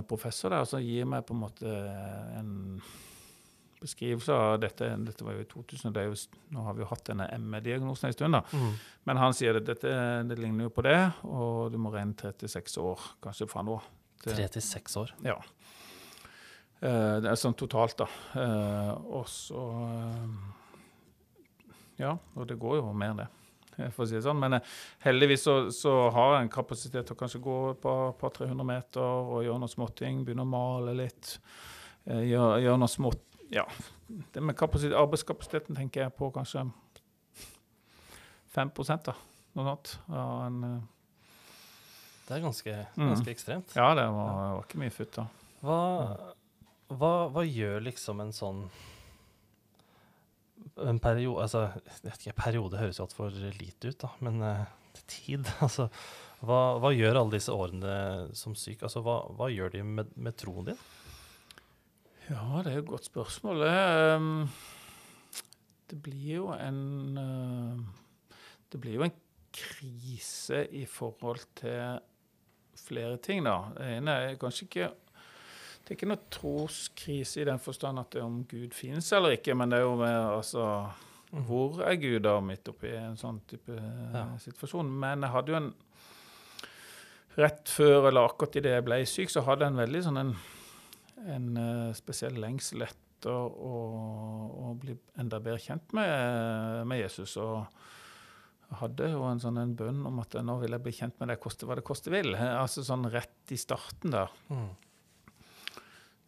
professor 0.08 0.48
der 0.56 0.62
og 0.64 0.70
så 0.72 0.78
gir 0.80 1.04
meg 1.08 1.20
på 1.28 1.32
en 1.36 1.44
måte 1.44 1.68
en 2.40 2.50
beskrivelse 3.80 4.34
av 4.34 4.58
dette. 4.60 4.88
Dette 5.06 5.24
var 5.24 5.36
jo 5.36 5.44
i 5.44 5.48
2000, 5.48 5.96
jo, 6.04 6.16
nå 6.54 6.64
har 6.66 6.76
vi 6.76 6.84
jo 6.84 6.90
hatt 6.90 7.06
denne 7.08 7.26
ME-diagnosen 7.40 8.10
en 8.10 8.16
stund. 8.16 8.36
da. 8.36 8.42
Mm. 8.52 8.74
Men 9.08 9.22
han 9.22 9.36
sier 9.36 9.60
at 9.60 9.66
dette 9.68 9.94
det 10.28 10.38
ligner 10.38 10.68
jo 10.68 10.74
på 10.74 10.84
det, 10.86 10.98
og 11.24 11.72
du 11.72 11.78
må 11.80 11.92
regne 11.94 12.16
36 12.18 12.76
år 12.82 13.10
kanskje 13.24 13.48
fra 13.50 13.64
nå. 13.66 13.78
36 14.26 14.96
år? 15.00 15.14
Ja. 15.24 15.38
Uh, 16.80 17.20
det 17.20 17.28
er 17.28 17.40
sånn 17.40 17.56
totalt, 17.56 17.96
da. 18.00 18.08
Uh, 18.36 18.92
og 19.20 19.28
så 19.28 19.60
uh, 19.60 20.48
Ja, 22.00 22.14
og 22.36 22.48
det 22.48 22.56
går 22.60 22.78
jo 22.80 22.92
mer, 22.96 23.12
enn 23.12 23.20
det 23.20 23.28
for 23.94 24.04
å 24.04 24.08
si 24.08 24.16
det 24.16 24.24
sånn. 24.24 24.40
Men 24.40 24.58
heldigvis 25.04 25.44
så, 25.48 25.56
så 25.72 25.94
har 26.12 26.38
en 26.38 26.52
kapasitet 26.52 27.08
til 27.08 27.16
å 27.16 27.20
kanskje 27.20 27.42
gå 27.44 27.58
et 27.72 27.80
par, 27.80 28.12
par 28.20 28.32
300 28.36 28.66
meter 28.68 29.00
og 29.04 29.44
gjøre 29.46 29.60
noe 29.62 29.72
småting. 29.72 30.24
Begynne 30.26 30.44
å 30.44 30.52
male 30.52 30.96
litt. 30.98 31.36
Gjøre, 32.04 32.60
gjøre 32.64 32.80
noe 32.80 32.92
smått 32.92 33.29
Ja. 33.50 33.66
Det 34.06 34.42
med 34.42 34.58
arbeidskapasiteten 34.62 35.78
tenker 35.78 36.06
jeg 36.06 36.14
på 36.16 36.30
kanskje 36.34 36.68
5 38.54 38.72
da. 39.06 39.14
Noe 39.58 39.66
sånt. 39.66 39.92
Ja, 40.10 40.26
en, 40.46 40.64
eh, 40.64 41.54
det 42.26 42.36
er 42.36 42.44
ganske, 42.44 42.76
mm. 42.94 43.08
ganske 43.08 43.26
mm. 43.26 43.34
ekstremt. 43.34 43.74
Ja, 43.74 43.88
det 43.98 44.06
var, 44.06 44.34
var 44.54 44.66
ikke 44.66 44.82
mye 44.82 44.94
futt 44.94 45.16
da. 45.18 45.26
Hva, 45.60 45.80
hva, 46.94 47.12
hva 47.34 47.44
gjør 47.46 47.82
liksom 47.84 48.22
en 48.22 48.32
sånn 48.34 48.64
en 50.80 51.00
periode 51.02 51.42
altså, 51.44 51.66
ikke, 52.06 52.34
Periode 52.36 52.78
høres 52.80 53.00
jo 53.00 53.06
altfor 53.06 53.34
lite 53.34 53.90
ut, 53.90 53.98
da, 54.00 54.10
men 54.24 54.40
uh, 54.44 54.64
tid 55.10 55.48
altså, 55.64 55.88
hva, 56.40 56.60
hva, 56.80 56.92
gjør 56.94 57.20
alle 57.20 57.36
disse 57.36 57.52
årene 57.52 57.94
som 58.36 58.54
syk? 58.56 58.84
Altså, 58.86 59.02
hva 59.04 59.50
gjør 59.52 59.74
de 59.74 59.84
med, 59.84 60.14
med, 60.16 60.36
troen 60.40 60.70
din? 60.70 60.84
Ja, 62.28 62.60
det 62.64 62.74
er 62.74 62.82
et 62.82 62.86
godt 62.90 63.08
spørsmål. 63.08 63.64
Det 65.90 65.98
blir 66.04 66.34
jo 66.36 66.52
en 66.54 67.18
uh, 67.18 67.80
Det 68.70 68.80
blir 68.80 69.00
jo 69.00 69.06
en 69.08 69.16
krise 69.50 70.66
i 70.70 70.84
forhold 70.86 71.42
til 71.58 71.98
flere 72.78 73.16
ting, 73.16 73.44
da. 73.44 73.56
Det 73.76 73.88
ene 73.96 74.18
er 74.28 74.36
kanskje 74.40 74.68
ikke 74.68 74.90
det 75.80 75.96
er 75.96 75.98
ikke 75.98 76.06
noe 76.12 76.30
troskrise 76.30 77.40
i 77.42 77.44
den 77.48 77.58
forstand 77.58 77.98
at 77.98 78.12
det 78.14 78.20
er 78.20 78.26
om 78.28 78.42
Gud 78.46 78.74
finnes 78.76 79.08
eller 79.16 79.34
ikke, 79.34 79.56
men 79.58 79.72
det 79.72 79.80
er 79.80 79.88
jo 79.88 79.96
med 79.98 80.18
altså 80.36 80.66
mm. 81.32 81.40
Hvor 81.48 81.80
er 81.82 81.96
Gud 81.98 82.20
da 82.22 82.36
midt 82.46 82.70
oppi 82.70 82.92
en 82.94 83.16
sånn 83.18 83.40
type 83.50 83.74
eh, 83.74 84.12
ja. 84.14 84.22
situasjon? 84.38 84.92
Men 85.02 85.26
jeg 85.26 85.34
hadde 85.34 85.50
jo 85.50 85.58
en 85.58 85.72
Rett 87.40 87.70
før 87.70 88.08
eller 88.08 88.26
akkurat 88.26 88.56
idet 88.58 88.72
jeg 88.74 88.84
ble 88.86 88.96
syk, 89.06 89.30
så 89.30 89.42
hadde 89.46 89.62
jeg 89.62 89.72
en 89.72 89.80
veldig 89.80 90.00
sånn 90.02 90.18
en, 90.18 90.32
en 91.28 91.48
uh, 91.58 91.92
spesiell 91.96 92.38
lengsel 92.40 92.86
etter 92.86 93.30
å, 93.30 93.74
å, 94.70 94.74
bli 94.80 94.94
enda 95.20 95.40
bedre 95.44 95.60
kjent 95.60 95.92
med, 95.96 96.86
med 96.88 97.02
Jesus. 97.02 97.36
og 97.36 97.66
hadde 98.78 99.08
jo 99.10 99.24
en 99.26 99.40
sånn 99.42 99.58
en 99.58 99.74
bønn 99.76 100.04
om 100.06 100.20
at 100.22 100.36
nå 100.46 100.56
vil 100.62 100.76
jeg 100.76 100.84
bli 100.84 100.94
kjent 100.94 101.16
med 101.20 101.32
det, 101.32 101.40
koste 101.42 101.66
hva 101.66 101.76
det 101.78 101.86
koste 101.86 102.12
vil. 102.12 102.32
Altså 102.36 102.84
sånn 102.86 103.08
rett 103.10 103.54
i 103.54 103.58
starten 103.58 104.14
der. 104.14 104.30
Mm. 104.50 104.70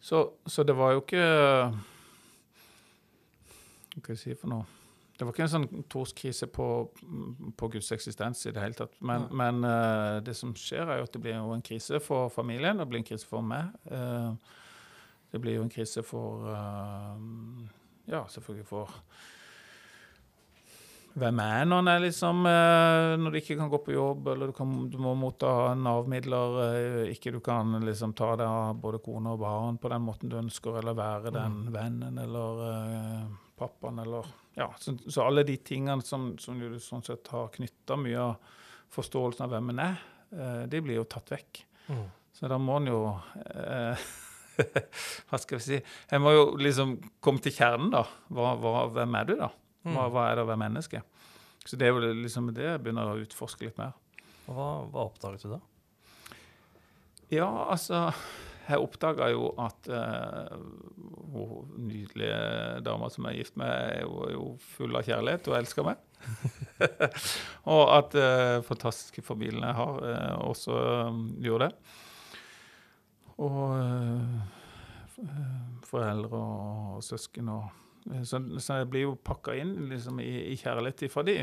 Så, 0.02 0.24
så, 0.46 0.64
det 0.66 0.74
var 0.74 0.96
jo 0.96 1.02
ikke 1.04 1.22
Hva 3.92 4.00
skal 4.00 4.14
jeg 4.16 4.22
si 4.22 4.34
for 4.34 4.50
noe? 4.50 4.64
Det 5.12 5.26
var 5.28 5.36
ikke 5.36 5.44
en 5.44 5.52
sånn 5.52 5.84
torskrise 5.92 6.48
på, 6.50 6.66
på, 7.54 7.68
Guds 7.70 7.92
eksistens 7.94 8.40
i 8.48 8.52
det 8.54 8.62
hele 8.64 8.74
tatt. 8.74 8.96
Men, 8.98 9.28
mm. 9.28 9.36
men 9.38 9.68
uh, 9.68 10.16
det 10.24 10.34
som 10.34 10.54
skjer, 10.58 10.88
er 10.88 10.98
jo 10.98 11.06
at 11.06 11.14
det 11.14 11.22
blir 11.22 11.36
en 11.38 11.62
krise 11.62 12.00
for 12.02 12.32
familien. 12.32 12.80
Det 12.80 12.88
blir 12.90 13.02
en 13.04 13.06
krise 13.06 13.28
for 13.28 13.44
meg. 13.46 13.70
Uh, 13.86 14.34
det 15.32 15.40
blir 15.40 15.56
jo 15.56 15.66
en 15.66 15.72
krise 15.72 16.04
for 16.06 16.48
uh, 16.48 17.16
Ja, 18.10 18.26
selvfølgelig 18.28 18.68
for 18.68 18.90
hvem 21.12 21.40
er 21.44 21.66
når 21.68 21.88
er 21.92 22.02
liksom 22.06 22.46
eh, 22.48 23.14
Når 23.20 23.32
du 23.34 23.38
ikke 23.40 23.56
kan 23.58 23.70
gå 23.72 23.80
på 23.84 23.92
jobb, 23.92 24.30
eller 24.32 24.48
du, 24.48 24.54
kan, 24.56 24.70
du 24.88 24.96
må 25.02 25.12
motta 25.18 25.74
Nav-midler, 25.76 26.56
eh, 26.64 27.10
ikke 27.12 27.34
du 27.34 27.40
kan 27.44 27.76
liksom 27.84 28.14
ta 28.16 28.32
deg 28.40 28.48
av 28.48 28.78
både 28.80 29.02
kone 29.04 29.34
og 29.34 29.42
barn 29.42 29.80
på 29.80 29.92
den 29.92 30.06
måten 30.06 30.32
du 30.32 30.38
ønsker, 30.40 30.78
eller 30.80 30.96
være 30.96 31.34
den 31.34 31.58
mm. 31.66 31.74
vennen 31.74 32.22
eller 32.22 32.62
uh, 32.62 33.36
pappaen, 33.58 34.00
eller 34.04 34.30
Ja, 34.56 34.70
så, 34.80 34.96
så, 35.04 35.26
alle 35.26 35.44
de 35.48 35.58
tingene 35.60 36.04
som, 36.04 36.32
som 36.40 36.58
du 36.60 36.80
sånn 36.80 37.04
sett 37.04 37.28
har 37.32 37.52
knytta 37.52 37.98
mye 38.00 38.24
av 38.30 38.58
forståelsen 38.92 39.44
av 39.46 39.52
hvem 39.52 39.72
en 39.74 39.84
er, 39.84 40.02
uh, 40.32 40.64
de 40.68 40.80
blir 40.84 41.00
jo 41.02 41.08
tatt 41.12 41.32
vekk. 41.34 41.64
Mm. 41.92 42.04
Så 42.32 42.48
da 42.48 42.56
må 42.60 42.80
en 42.80 42.88
jo 42.88 43.02
uh, 43.12 44.08
Hva 45.28 45.40
skal 45.40 45.58
vi 45.58 45.64
si 45.64 45.78
Jeg 45.78 46.22
må 46.22 46.34
jo 46.34 46.44
liksom 46.60 46.96
komme 47.24 47.42
til 47.44 47.54
kjernen, 47.56 47.90
da. 47.94 48.04
Hva, 48.32 48.54
hva, 48.60 48.86
hvem 48.92 49.18
er 49.18 49.28
du, 49.28 49.34
da? 49.40 49.50
Hva, 49.82 50.06
mm. 50.06 50.12
hva, 50.14 50.28
er 50.28 50.38
det 50.38 50.44
å 50.44 50.50
være 50.50 50.62
menneske? 50.62 51.02
Så 51.62 51.78
det 51.78 51.88
er 51.88 51.94
jo 51.94 52.14
liksom 52.22 52.50
det 52.54 52.66
jeg 52.66 52.82
begynner 52.82 53.12
å 53.12 53.20
utforske 53.22 53.68
litt 53.68 53.78
mer. 53.80 53.94
Og 54.48 54.56
hva, 54.56 54.70
hva 54.90 55.04
oppdaget 55.08 55.46
du 55.46 55.54
da? 55.54 55.60
Ja, 57.32 57.48
altså 57.72 58.10
Jeg 58.68 58.78
oppdaga 58.78 59.26
jo 59.32 59.48
at 59.58 59.88
uh, 59.90 60.52
hun 61.32 61.72
nydelige 61.88 62.82
dama 62.86 63.08
som 63.10 63.26
jeg 63.26 63.34
er 63.34 63.40
gift 63.40 63.56
med, 63.58 63.70
er 63.72 64.04
jo, 64.04 64.18
er 64.28 64.34
jo 64.36 64.44
full 64.76 64.94
av 64.98 65.06
kjærlighet 65.08 65.48
og 65.50 65.56
elsker 65.58 65.86
meg. 65.88 66.02
og 67.74 67.82
at 67.96 68.14
uh, 68.14 68.60
fantastiske 68.66 69.24
familiene 69.26 69.72
jeg 69.72 69.78
har, 69.80 69.98
uh, 70.06 70.44
også 70.46 70.78
um, 71.08 71.24
gjør 71.42 71.66
det. 71.66 71.72
Og 73.42 73.76
foreldre 75.88 76.38
og, 76.38 76.96
og 76.96 77.06
søsken 77.06 77.50
og 77.52 77.70
Eh, 78.10 78.22
så, 78.22 78.40
så 78.58 78.80
jeg 78.80 78.90
blir 78.90 79.06
jo 79.06 79.18
pakka 79.24 79.54
inn 79.58 79.74
liksom, 79.90 80.20
i, 80.22 80.30
i, 80.52 80.56
kjærlighet 80.60 81.06
fra 81.12 81.24
de. 81.26 81.42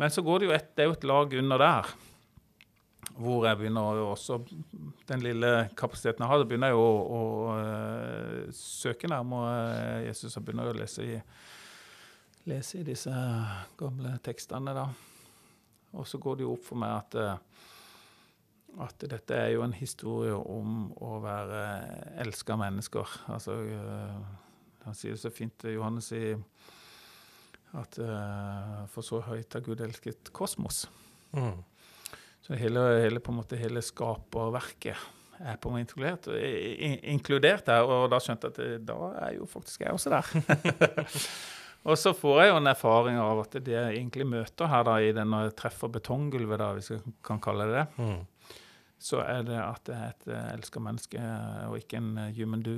Men 0.00 0.12
så 0.12 0.24
går 0.26 0.42
det 0.42 0.48
jo 0.48 0.54
et, 0.56 0.68
det 0.76 0.84
er 0.84 0.90
jo 0.90 0.98
et 0.98 1.08
lag 1.08 1.40
under 1.40 1.62
der. 1.62 1.96
Hvor 3.16 3.46
jeg 3.46 3.56
begynner 3.56 4.00
også 4.02 4.40
Den 5.08 5.22
lille 5.22 5.70
kapasiteten 5.78 6.24
jeg 6.24 6.28
har, 6.28 6.40
det 6.42 6.48
begynner 6.50 6.72
jeg 6.72 6.80
å, 6.80 6.88
å, 7.16 7.20
å 7.54 8.54
søke 8.54 9.08
nærmere 9.08 10.02
Jesus. 10.08 10.34
Jeg 10.34 10.44
begynner 10.44 10.72
å 10.72 10.76
lese 10.76 11.06
i, 11.06 11.20
lese 12.50 12.80
i 12.80 12.86
disse 12.86 13.14
gamle 13.78 14.16
tekstene. 14.26 14.74
da. 14.76 14.88
Og 15.96 16.08
så 16.10 16.20
går 16.20 16.40
det 16.40 16.46
jo 16.48 16.56
opp 16.56 16.66
for 16.66 16.82
meg 16.82 16.98
at, 16.98 17.18
at 18.82 19.06
dette 19.08 19.36
er 19.36 19.54
jo 19.54 19.62
en 19.64 19.74
historie 19.76 20.34
om 20.36 20.90
å 21.00 21.16
være 21.24 21.60
elska 22.24 22.58
mennesker. 22.60 23.14
Altså 23.32 23.56
uh, 23.64 24.18
han 24.86 24.96
sier 24.96 25.16
det 25.16 25.22
så 25.22 25.32
fint, 25.34 25.64
eh, 25.64 25.74
Johannes, 25.74 26.12
i 26.14 26.36
at 27.76 27.98
uh, 27.98 28.84
For 28.92 29.04
så 29.04 29.18
høyt 29.26 29.56
har 29.56 29.64
Gud 29.66 29.82
elsket 29.84 30.30
kosmos. 30.36 30.84
Mm. 31.34 31.58
Så 32.46 32.54
hele, 32.60 32.84
hele, 33.02 33.20
på 33.20 33.32
en 33.32 33.40
måte, 33.40 33.58
hele 33.58 33.82
skaperverket 33.82 34.94
er 35.36 35.58
på 35.60 35.68
en 35.68 35.74
måte 35.74 35.82
inkludert, 35.82 36.28
inkludert 37.02 37.66
der. 37.66 37.84
Og 37.84 38.06
da 38.12 38.20
skjønte 38.22 38.48
jeg 38.48 38.54
at 38.54 38.60
det, 38.60 38.68
eh, 38.76 38.84
da 38.92 39.00
er 39.26 39.36
jo 39.40 39.50
faktisk 39.50 39.82
jeg 39.82 39.96
også 39.96 40.14
der. 40.14 41.02
og 41.88 41.98
så 41.98 42.14
får 42.16 42.40
jeg 42.44 42.52
jo 42.52 42.60
en 42.60 42.72
erfaring 42.76 43.18
av 43.20 43.42
at 43.42 43.58
det 43.58 43.74
jeg 43.74 43.98
egentlig 43.98 44.28
møter 44.36 44.70
her 44.70 44.86
da, 44.86 45.00
i 45.02 45.12
den 45.16 45.32
når 45.32 45.48
jeg 45.48 45.58
treffer 45.64 45.92
betonggulvet, 45.98 46.62
da, 46.62 46.70
hvis 46.78 46.94
jeg 46.94 47.02
kan 47.26 47.42
kalle 47.42 47.68
det 47.72 47.82
det, 47.82 47.86
mm 47.98 48.24
så 48.98 49.20
er 49.24 49.44
det 49.46 49.58
at 49.60 49.82
det 49.88 49.96
er 49.96 50.12
et 50.14 50.28
uh, 50.30 50.52
elska 50.54 50.80
menneske, 50.82 51.20
og 51.68 51.76
ikke 51.78 52.00
en 52.00 52.14
human, 52.36 52.62
do, 52.64 52.74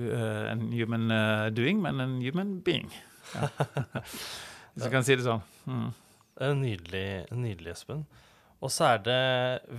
en 0.51 0.69
human 0.73 1.09
doing, 1.55 1.83
men 1.85 2.03
en 2.03 2.19
human 2.23 2.59
being. 2.67 2.91
Ja. 3.35 3.49
Hvis 4.79 4.87
jeg 4.87 4.95
kan 4.95 5.07
si 5.07 5.17
det 5.19 5.27
sånn. 5.27 5.43
Mm. 5.67 5.89
Nydelig, 6.39 7.07
nydelig, 7.35 7.73
Espen. 7.75 8.05
Og 8.63 8.71
så 8.71 8.93
er 8.93 9.01
det 9.07 9.23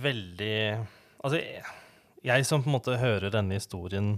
veldig 0.00 0.56
Altså, 1.20 1.36
jeg, 1.40 1.64
jeg, 2.24 2.44
som 2.48 2.62
på 2.64 2.70
en 2.70 2.76
måte 2.78 2.96
hører 3.00 3.32
denne 3.32 3.56
historien 3.58 4.14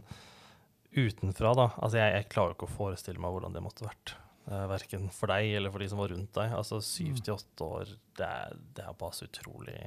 utenfra, 0.95 1.53
da 1.59 1.69
Altså, 1.77 1.99
jeg, 1.99 2.17
jeg 2.19 2.29
klarer 2.35 2.57
ikke 2.57 2.69
å 2.69 2.75
forestille 2.77 3.23
meg 3.23 3.35
hvordan 3.35 3.55
det 3.55 3.63
måtte 3.65 3.87
vært. 3.87 4.15
Uh, 4.51 4.65
verken 4.71 5.07
for 5.15 5.31
deg 5.31 5.55
eller 5.59 5.71
for 5.71 5.83
de 5.83 5.91
som 5.91 6.03
var 6.03 6.11
rundt 6.15 6.35
deg. 6.39 6.55
Altså 6.59 6.81
syv 6.83 7.23
til 7.23 7.37
åtte 7.37 7.69
år, 7.79 7.95
det 8.19 8.27
er, 8.27 8.59
det 8.75 8.87
er 8.87 8.99
bare 8.99 9.19
så 9.19 9.31
utrolig 9.31 9.79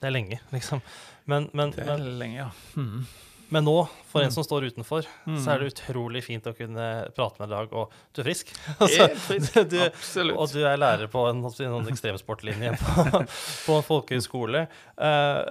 det 0.00 0.10
er 0.10 0.14
lenge, 0.14 0.40
liksom. 0.52 0.82
Men, 1.26 1.48
men, 1.56 1.72
det 1.74 1.86
er 1.86 1.96
men, 1.96 2.18
lenge, 2.20 2.36
ja. 2.44 2.50
Mm. 2.76 3.06
Men 3.48 3.62
nå, 3.62 3.76
for 4.10 4.24
en 4.24 4.32
mm. 4.32 4.34
som 4.34 4.44
står 4.44 4.66
utenfor, 4.72 5.06
mm. 5.24 5.36
så 5.42 5.52
er 5.52 5.62
det 5.62 5.70
utrolig 5.70 6.24
fint 6.26 6.46
å 6.50 6.52
kunne 6.56 6.86
prate 7.14 7.38
med 7.42 7.52
deg, 7.54 7.74
og 7.78 7.94
du 8.10 8.20
er 8.22 8.26
frisk. 8.26 8.50
altså, 8.82 9.06
frisk. 9.28 9.60
Du, 9.70 9.78
Absolutt. 9.86 10.38
Og 10.42 10.50
du 10.50 10.60
er 10.66 10.80
lærer 10.80 11.10
på 11.12 11.22
en, 11.30 11.44
en 11.46 11.90
ekstremsportlinje 11.92 12.74
på, 12.80 13.06
på 13.68 13.78
en 13.78 13.86
folkehøyskole. 13.86 14.66
Uh, 14.98 15.42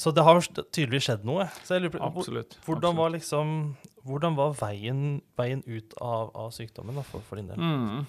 så 0.00 0.14
det 0.16 0.24
har 0.24 0.40
tydeligvis 0.48 1.10
skjedd 1.10 1.28
noe. 1.28 1.50
Så 1.60 1.76
jeg 1.76 1.86
lurer 1.86 1.98
på, 1.98 2.04
Absolutt. 2.08 2.56
Hvordan 2.64 2.96
var 2.96 3.12
liksom 3.18 3.56
hvordan 4.02 4.34
var 4.34 4.56
veien, 4.58 5.20
veien 5.38 5.62
ut 5.66 5.94
av, 6.02 6.32
av 6.34 6.50
sykdommen 6.54 6.96
da, 6.98 7.04
for, 7.06 7.22
for, 7.28 7.38
din 7.38 7.52
del? 7.52 7.60
Mm. 7.60 8.02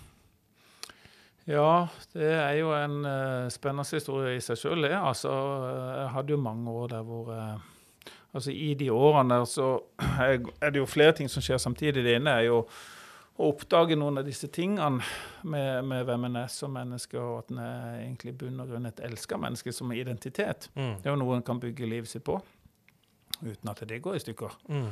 Ja, 1.48 1.88
det 2.14 2.30
er 2.32 2.54
jo 2.62 2.72
en 2.72 3.04
uh, 3.04 3.52
spennende 3.52 3.84
historie 3.98 4.38
i 4.38 4.42
seg 4.44 4.60
sjøl, 4.62 4.86
det. 4.88 4.96
Altså, 4.96 5.32
jeg 6.00 6.10
hadde 6.16 6.36
jo 6.36 6.40
mange 6.40 6.72
år 6.72 6.92
der 6.96 7.08
hvor 7.08 7.32
uh, 7.36 7.70
Altså 8.34 8.50
I 8.52 8.74
de 8.74 8.90
årene 8.90 9.36
der 9.36 9.46
så 9.46 9.84
er 10.62 10.70
det 10.70 10.80
jo 10.80 10.90
flere 10.90 11.12
ting 11.12 11.30
som 11.30 11.44
skjer 11.44 11.58
samtidig. 11.62 12.04
Det 12.04 12.16
ene 12.16 12.32
er 12.34 12.48
jo 12.48 12.64
å 13.34 13.50
oppdage 13.50 13.98
noen 13.98 14.18
av 14.22 14.26
disse 14.26 14.48
tingene 14.54 15.02
med, 15.50 15.86
med 15.86 16.04
hvem 16.06 16.28
en 16.30 16.40
er 16.42 16.50
som 16.54 16.74
menneske, 16.74 17.18
og 17.18 17.44
at 17.44 17.54
en 17.54 17.62
er 17.62 18.00
egentlig 18.04 18.36
bunn 18.38 18.62
og 18.62 18.70
grunn 18.70 18.90
et 18.90 19.02
elska 19.06 19.38
menneske 19.42 19.74
som 19.74 19.94
identitet. 19.94 20.70
Mm. 20.74 20.96
Det 21.02 21.10
er 21.10 21.14
jo 21.14 21.22
noe 21.22 21.38
en 21.38 21.46
kan 21.46 21.62
bygge 21.62 21.90
livet 21.90 22.10
sitt 22.10 22.26
på, 22.26 22.40
uten 23.42 23.70
at 23.70 23.82
det 23.90 24.02
går 24.06 24.18
i 24.18 24.24
stykker. 24.26 24.58
Mm. 24.70 24.90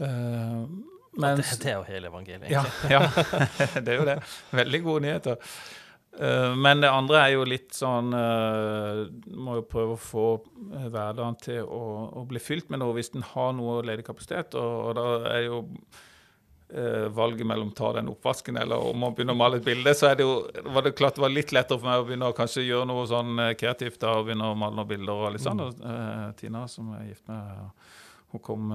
Uh, 0.00 0.95
mens, 1.22 1.50
det, 1.50 1.62
det, 1.62 1.72
er 1.72 1.80
jo 1.80 1.88
hele 1.88 2.12
evangeliet, 2.12 2.46
egentlig. 2.50 2.92
Ja, 2.92 3.00
ja, 3.00 3.80
det 3.84 3.94
er 3.94 4.00
jo 4.00 4.06
det. 4.08 4.20
Veldig 4.60 4.82
gode 4.84 5.06
nyheter. 5.06 5.50
Eh, 6.20 6.54
men 6.56 6.80
det 6.80 6.90
andre 6.90 7.20
er 7.20 7.34
jo 7.34 7.44
litt 7.44 7.74
sånn 7.76 8.08
uh, 8.16 9.04
Må 9.36 9.58
jo 9.58 9.64
prøve 9.68 9.96
å 9.96 10.00
få 10.00 10.26
eh, 10.72 10.86
hverdagen 10.88 11.36
til 11.42 11.66
å, 11.68 11.82
å, 12.16 12.24
bli 12.28 12.40
fylt 12.40 12.70
med 12.72 12.80
noe 12.80 12.96
hvis 12.96 13.12
en 13.12 13.26
har 13.34 13.52
noe 13.56 13.82
ledig 13.84 14.06
kapasitet. 14.06 14.56
Og, 14.56 14.76
og, 14.88 14.92
da 14.96 15.32
er 15.36 15.48
jo 15.48 15.64
valget 17.14 17.46
mellom 17.46 17.68
ta 17.78 17.92
den 17.94 18.08
oppvasken 18.10 18.56
eller 18.58 18.88
om 18.88 19.04
å 19.06 19.12
begynne 19.14 19.36
å 19.36 19.38
male 19.38 19.60
et 19.60 19.64
bilde, 19.64 19.92
så 19.94 20.08
er 20.08 20.16
det 20.18 20.24
jo, 20.24 20.32
var 20.74 20.82
det 20.82 20.96
klart 20.98 21.14
det 21.14 21.22
var 21.22 21.30
litt 21.30 21.52
lettere 21.54 21.78
for 21.78 21.86
meg 21.86 22.00
å 22.02 22.06
begynne 22.08 22.30
å 22.32 22.34
kanskje 22.34 22.64
gjøre 22.66 22.88
noe 22.90 23.04
sånn 23.06 23.38
kreativt 23.54 24.00
da, 24.02 24.16
og 24.18 24.26
begynne 24.26 24.48
å 24.50 24.56
male 24.58 24.74
noen 24.74 24.88
bilder 24.90 25.22
og 25.28 25.38
sånn. 25.38 25.62
Mm. 25.62 26.34
Tina, 26.40 26.64
som 26.66 26.90
er 26.98 27.04
gift 27.12 27.22
med, 27.30 27.70
hun 28.34 28.42
kom 28.50 28.74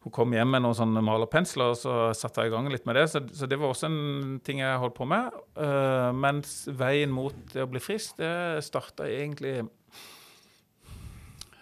hun 0.00 0.12
kom 0.16 0.32
hjem 0.32 0.48
med 0.54 0.62
noen 0.64 0.76
sånne 0.76 1.02
malerpensler, 1.04 1.74
og 1.74 1.76
så 1.76 1.94
satte 2.16 2.40
jeg 2.40 2.48
i 2.48 2.54
gang 2.54 2.70
litt 2.72 2.86
med 2.88 2.96
det. 2.96 3.04
Så, 3.12 3.20
så, 3.36 3.44
det 3.50 3.58
var 3.60 3.68
også 3.68 3.90
en 3.90 4.38
ting 4.44 4.62
jeg 4.62 4.80
holdt 4.80 4.96
på 4.96 5.04
med. 5.08 5.34
Uh, 5.60 6.08
mens 6.16 6.62
veien 6.72 7.12
mot 7.12 7.36
det 7.52 7.66
å 7.66 7.68
bli 7.68 7.82
frisk, 7.84 8.16
det 8.22 8.64
starta 8.64 9.04
egentlig 9.10 9.58
uh, 9.60 9.68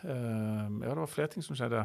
Ja, 0.06 0.92
det 0.92 1.00
var 1.00 1.10
flere 1.10 1.32
ting 1.32 1.42
som 1.42 1.58
skjedde. 1.58 1.82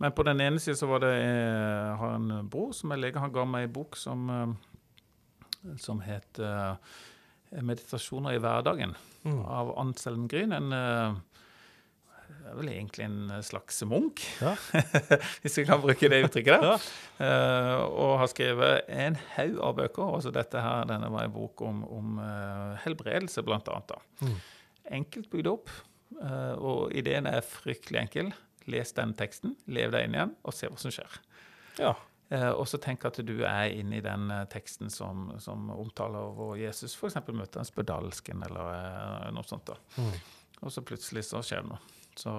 Men 0.00 0.16
på 0.16 0.24
den 0.24 0.40
ene 0.40 0.62
siden 0.62 0.80
så 0.80 0.88
var 0.88 1.02
det 1.04 1.12
Jeg 1.12 1.28
eh, 1.28 1.92
har 2.00 2.14
en 2.16 2.48
bror 2.50 2.72
som 2.74 2.90
er 2.90 2.98
lege. 2.98 3.20
Han 3.22 3.34
ga 3.34 3.44
meg 3.46 3.68
en 3.68 3.74
bok 3.76 3.98
som, 4.00 4.32
uh, 4.32 5.76
som 5.78 6.00
het 6.02 6.40
'Meditasjoner 7.52 8.32
i 8.32 8.40
hverdagen' 8.40 8.96
mm. 9.28 9.44
av 9.44 9.78
Anselm 9.78 10.24
Gryn. 10.26 10.56
En 10.56 10.72
er 12.52 12.58
vel 12.58 12.70
egentlig 12.72 13.06
en 13.06 13.32
eh, 13.32 13.42
slags 13.44 13.80
munk, 13.88 14.22
ja. 14.42 14.52
hvis 15.42 15.56
vi 15.60 15.64
kan 15.68 15.80
bruke 15.82 16.10
det 16.10 16.20
uttrykket 16.26 16.60
der. 16.60 16.68
Ja. 16.68 16.76
Uh, 17.22 17.80
og 17.86 18.12
har 18.22 18.30
skrevet 18.32 18.90
en 18.92 19.16
haug 19.36 19.58
av 19.62 19.76
bøker. 19.78 20.14
altså 20.18 20.32
dette 20.34 20.60
her, 20.60 20.86
denne 20.90 21.10
var 21.12 21.26
en 21.26 21.34
bok 21.34 21.62
om, 21.64 21.82
om 21.86 22.20
uh, 22.20 22.78
helbredelse, 22.84 23.44
blant 23.46 23.68
annet. 23.72 23.96
Mm. 24.20 24.38
Enkelt 25.00 25.30
bygd 25.32 25.50
opp, 25.52 25.74
uh, 26.20 26.54
og 26.58 26.96
ideen 26.98 27.28
er 27.30 27.44
fryktelig 27.46 28.02
enkel. 28.04 28.32
Les 28.70 28.94
den 28.94 29.14
teksten, 29.18 29.56
lev 29.66 29.94
deg 29.94 30.06
inn 30.06 30.16
igjen, 30.18 30.34
og 30.46 30.54
se 30.54 30.70
hva 30.70 30.78
som 30.78 30.92
skjer. 30.94 31.20
Ja. 31.80 31.94
og 32.52 32.66
så 32.68 32.76
tenk 32.76 33.06
at 33.08 33.16
du 33.24 33.32
er 33.48 33.72
inne 33.72 33.96
i 33.96 34.02
den 34.04 34.26
teksten 34.52 34.90
som, 34.92 35.30
som 35.40 35.70
omtaler 35.72 36.34
hvor 36.36 36.52
Jesus 36.60 36.92
f.eks. 36.98 37.16
møter 37.32 37.62
en 37.62 37.68
spedalsken, 37.68 38.44
eller 38.44 39.32
noe 39.32 39.48
sånt. 39.48 39.72
da. 39.72 39.78
Mm. 39.96 40.12
Og 40.62 40.74
så 40.74 40.84
plutselig 40.86 41.24
så 41.26 41.40
skjer 41.42 41.64
det 41.64 41.72
noe. 41.72 41.80
Så 42.16 42.34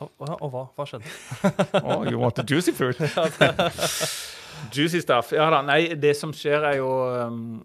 og, 0.00 0.10
og, 0.40 0.46
hva? 0.52 0.62
Hva 0.76 0.86
skjedde? 0.88 1.10
oh, 1.84 2.06
you 2.08 2.20
want 2.20 2.38
the 2.38 2.44
juicy 2.46 2.72
food? 2.72 2.96
juicy 4.74 5.00
stuff. 5.00 5.32
Ja 5.36 5.50
da. 5.52 5.60
Nei, 5.66 5.94
det 6.00 6.14
som 6.16 6.32
skjer, 6.36 6.64
er 6.70 6.78
jo 6.80 6.88
um, 7.26 7.60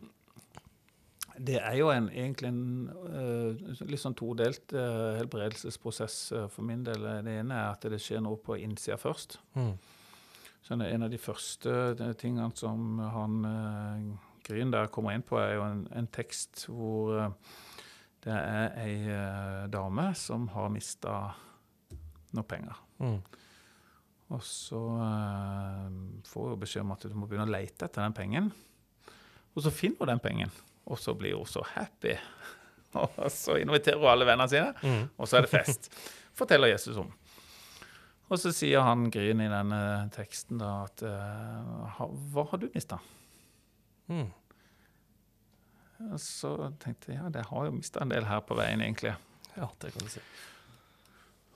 Det 1.36 1.58
er 1.62 1.78
jo 1.80 1.90
en, 1.94 2.10
egentlig 2.12 2.52
en 2.52 2.90
uh, 2.92 3.74
litt 3.88 4.04
sånn 4.04 4.16
todelt 4.16 4.76
uh, 4.76 5.16
helbredelsesprosess 5.20 6.20
uh, 6.36 6.46
for 6.52 6.68
min 6.68 6.84
del. 6.84 7.08
Det 7.26 7.40
ene 7.40 7.60
er 7.60 7.74
at 7.74 7.88
det 7.92 8.02
skjer 8.04 8.24
noe 8.24 8.40
på 8.40 8.60
innsida 8.60 9.00
først. 9.00 9.40
Mm. 9.56 9.76
Så 10.66 10.74
En 10.74 11.06
av 11.06 11.12
de 11.12 11.22
første 11.22 11.94
tingene 12.18 12.50
som 12.58 12.98
han 13.00 14.16
Gryn 14.46 14.72
der 14.74 14.90
kommer 14.90 15.14
inn 15.14 15.22
på, 15.26 15.38
er 15.38 15.60
jo 15.60 15.66
en, 15.66 15.84
en 15.94 16.08
tekst 16.10 16.66
hvor 16.70 17.30
det 18.26 18.36
er 18.36 18.78
ei 18.82 18.94
uh, 19.06 19.66
dame 19.70 20.08
som 20.18 20.48
har 20.56 20.72
mista 20.74 21.16
noe 22.36 22.48
penger. 22.50 22.80
Mm. 22.98 23.20
Og 24.34 24.42
så 24.42 24.80
uh, 24.98 25.90
får 26.26 26.48
hun 26.54 26.62
beskjed 26.64 26.86
om 26.86 26.96
at 26.96 27.06
hun 27.06 27.20
må 27.22 27.30
begynne 27.30 27.46
å 27.46 27.54
lete 27.54 27.86
etter 27.86 28.02
den 28.02 28.16
pengen. 28.18 28.50
Og 29.54 29.62
så 29.64 29.72
finner 29.72 30.02
hun 30.02 30.16
den 30.16 30.24
pengen, 30.24 30.56
og 30.90 31.00
så 31.00 31.14
blir 31.18 31.38
hun 31.38 31.50
så 31.50 31.62
happy. 31.76 32.16
og 33.04 33.30
så 33.34 33.60
inviterer 33.62 34.02
hun 34.02 34.10
alle 34.10 34.28
vennene 34.28 34.50
sine, 34.52 34.74
mm. 34.82 35.04
og 35.20 35.30
så 35.30 35.40
er 35.40 35.46
det 35.46 35.54
fest. 35.54 35.92
Forteller 36.40 36.74
Jesus 36.74 36.98
om. 37.00 37.14
Og 38.26 38.42
så 38.42 38.50
sier 38.58 38.82
han 38.82 39.06
Gryn 39.14 39.44
i 39.46 39.52
denne 39.52 39.82
teksten 40.16 40.58
da 40.58 40.72
at 40.88 41.04
uh, 41.06 42.02
Hva 42.34 42.48
har 42.50 42.62
du 42.64 42.66
mista? 42.74 42.98
Mm. 44.10 44.32
Så 46.20 46.52
tenkte 46.82 47.14
jeg 47.14 47.22
ja, 47.22 47.30
det 47.32 47.46
har 47.50 47.68
jo 47.68 47.76
mista 47.76 48.04
en 48.04 48.12
del 48.12 48.28
her 48.28 48.42
på 48.46 48.58
veien, 48.58 48.84
egentlig. 48.84 49.16
Ja, 49.56 49.70
det 49.82 49.94
kan 49.94 50.04
du 50.04 50.12
si. 50.12 50.24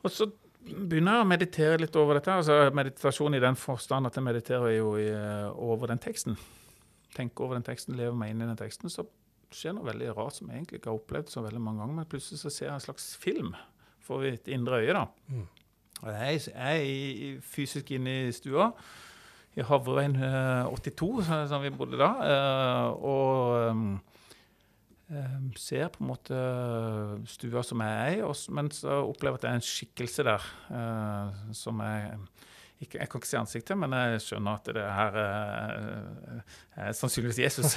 Og 0.04 0.14
så 0.14 0.30
begynner 0.64 1.18
jeg 1.18 1.26
å 1.26 1.30
meditere 1.30 1.82
litt 1.82 1.96
over 2.00 2.20
dette. 2.20 2.32
altså 2.32 2.70
Meditasjon 2.76 3.36
i 3.36 3.44
den 3.44 3.58
forstand 3.60 4.08
at 4.08 4.16
jeg 4.16 4.26
mediterer 4.26 4.78
jo 4.78 4.94
i, 5.00 5.10
eh, 5.12 5.50
over 5.52 5.92
den 5.92 6.00
teksten. 6.00 6.38
Tenker 7.16 7.46
over 7.46 7.60
den 7.60 7.68
teksten, 7.68 7.98
lever 7.98 8.16
meg 8.16 8.32
inn 8.32 8.44
i 8.46 8.48
den 8.48 8.60
teksten. 8.60 8.92
Så 8.92 9.08
skjer 9.52 9.76
noe 9.76 9.90
veldig 9.90 10.16
rart 10.16 10.38
som 10.38 10.48
jeg 10.48 10.62
egentlig 10.62 10.80
ikke 10.80 10.92
har 10.94 11.02
opplevd 11.02 11.30
så 11.34 11.44
veldig 11.44 11.62
mange 11.62 11.84
ganger. 11.84 12.00
Men 12.00 12.10
plutselig 12.12 12.40
så 12.40 12.54
ser 12.54 12.70
jeg 12.70 12.76
en 12.78 12.88
slags 12.88 13.16
film 13.20 13.54
for 14.00 14.24
mitt 14.24 14.48
indre 14.48 14.80
øye. 14.80 14.94
da. 14.94 15.06
Mm. 15.28 15.48
Og 16.00 16.10
jeg, 16.16 16.42
er 16.56 17.42
fysisk 17.44 17.92
inne 17.92 18.30
i 18.30 18.32
stua 18.32 18.72
i 19.58 19.66
Havreveien 19.66 20.16
82, 20.70 21.20
eh, 21.28 21.48
som 21.48 21.62
vi 21.62 21.76
bodde 21.76 22.00
da. 22.00 22.14
Eh, 22.24 23.04
og 23.04 23.70
Ehm, 23.70 24.00
ser 25.58 25.88
på 25.94 26.04
en 26.04 26.10
måte 26.12 26.40
stua 27.30 27.64
som 27.66 27.82
jeg 27.82 28.20
er 28.20 28.20
i, 28.20 28.34
men 28.54 28.70
så 28.74 29.00
opplever 29.08 29.38
jeg 29.38 29.40
at 29.40 29.46
det 29.46 29.50
er 29.50 29.58
en 29.60 29.70
skikkelse 29.70 30.26
der 30.28 30.50
uh, 30.70 31.40
som 31.56 31.82
jeg 31.86 32.20
ikke, 32.80 33.00
Jeg 33.00 33.10
kan 33.10 33.20
ikke 33.20 33.28
se 33.28 33.40
ansiktet, 33.40 33.78
men 33.78 33.92
jeg 33.92 34.22
skjønner 34.24 34.60
at 34.60 34.70
det 34.72 34.84
her 34.86 35.18
uh, 35.20 36.44
er 36.80 36.94
sannsynligvis 36.96 37.42
Jesus. 37.42 37.76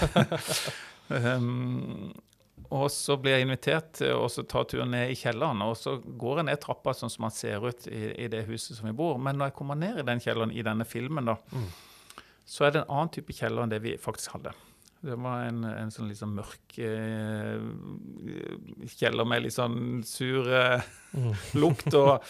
um, 1.09 2.13
og 2.77 2.87
så 2.95 3.17
blir 3.21 3.35
jeg 3.37 3.47
invitert 3.49 3.89
til 3.99 4.15
å 4.15 4.29
ta 4.29 4.63
turen 4.69 4.93
ned 4.95 5.11
i 5.11 5.17
kjelleren. 5.19 5.65
Og 5.67 5.75
så 5.81 5.97
går 5.99 6.41
jeg 6.41 6.49
ned 6.49 6.63
trappa 6.63 6.95
sånn 6.95 7.11
som 7.13 7.27
man 7.27 7.35
ser 7.35 7.65
ut 7.67 7.89
i, 7.91 8.13
i, 8.15 8.29
det 8.33 8.45
huset 8.47 8.79
som 8.79 8.87
vi 8.89 8.95
bor. 8.97 9.19
Men 9.19 9.41
når 9.41 9.51
jeg 9.51 9.59
kommer 9.59 9.81
ned 9.81 9.99
i 10.01 10.07
den 10.07 10.23
kjelleren 10.23 10.55
i 10.55 10.65
denne 10.65 10.87
filmen, 10.89 11.33
da, 11.33 11.35
mm. 11.51 11.67
så 12.47 12.69
er 12.69 12.77
det 12.77 12.85
en 12.85 12.95
annen 12.95 13.13
type 13.17 13.35
kjeller 13.37 13.67
enn 13.67 13.75
det 13.75 13.83
vi 13.83 13.99
faktisk 14.01 14.37
hadde. 14.37 14.55
Det 15.03 15.17
var 15.19 15.49
en, 15.49 15.65
en 15.67 15.91
sånn 15.91 16.07
litt 16.13 16.21
sånn 16.21 16.37
mørk 16.37 16.77
eh, 16.79 17.63
kjeller 18.95 19.27
med 19.27 19.43
litt 19.43 19.57
sånn 19.57 20.05
sur 20.07 20.47
eh, 20.47 20.85
mm. 21.19 21.33
lukt. 21.63 21.89
Og, 21.99 22.23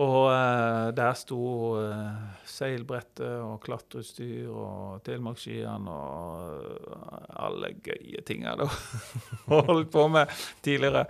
og 0.00 0.16
eh, 0.32 0.86
der 0.96 1.18
sto 1.20 1.42
eh, 1.82 2.22
seilbrettet 2.48 3.44
og 3.44 3.58
klatreutstyr 3.66 4.48
og 4.48 5.02
telemarksskiene 5.04 5.98
og 5.98 7.28
alle 7.44 7.74
gøye 7.84 8.24
tinga 8.24 8.56
jeg 8.56 8.72
holdt 9.52 9.92
på 9.92 10.08
med 10.16 10.32
tidligere. 10.64 11.04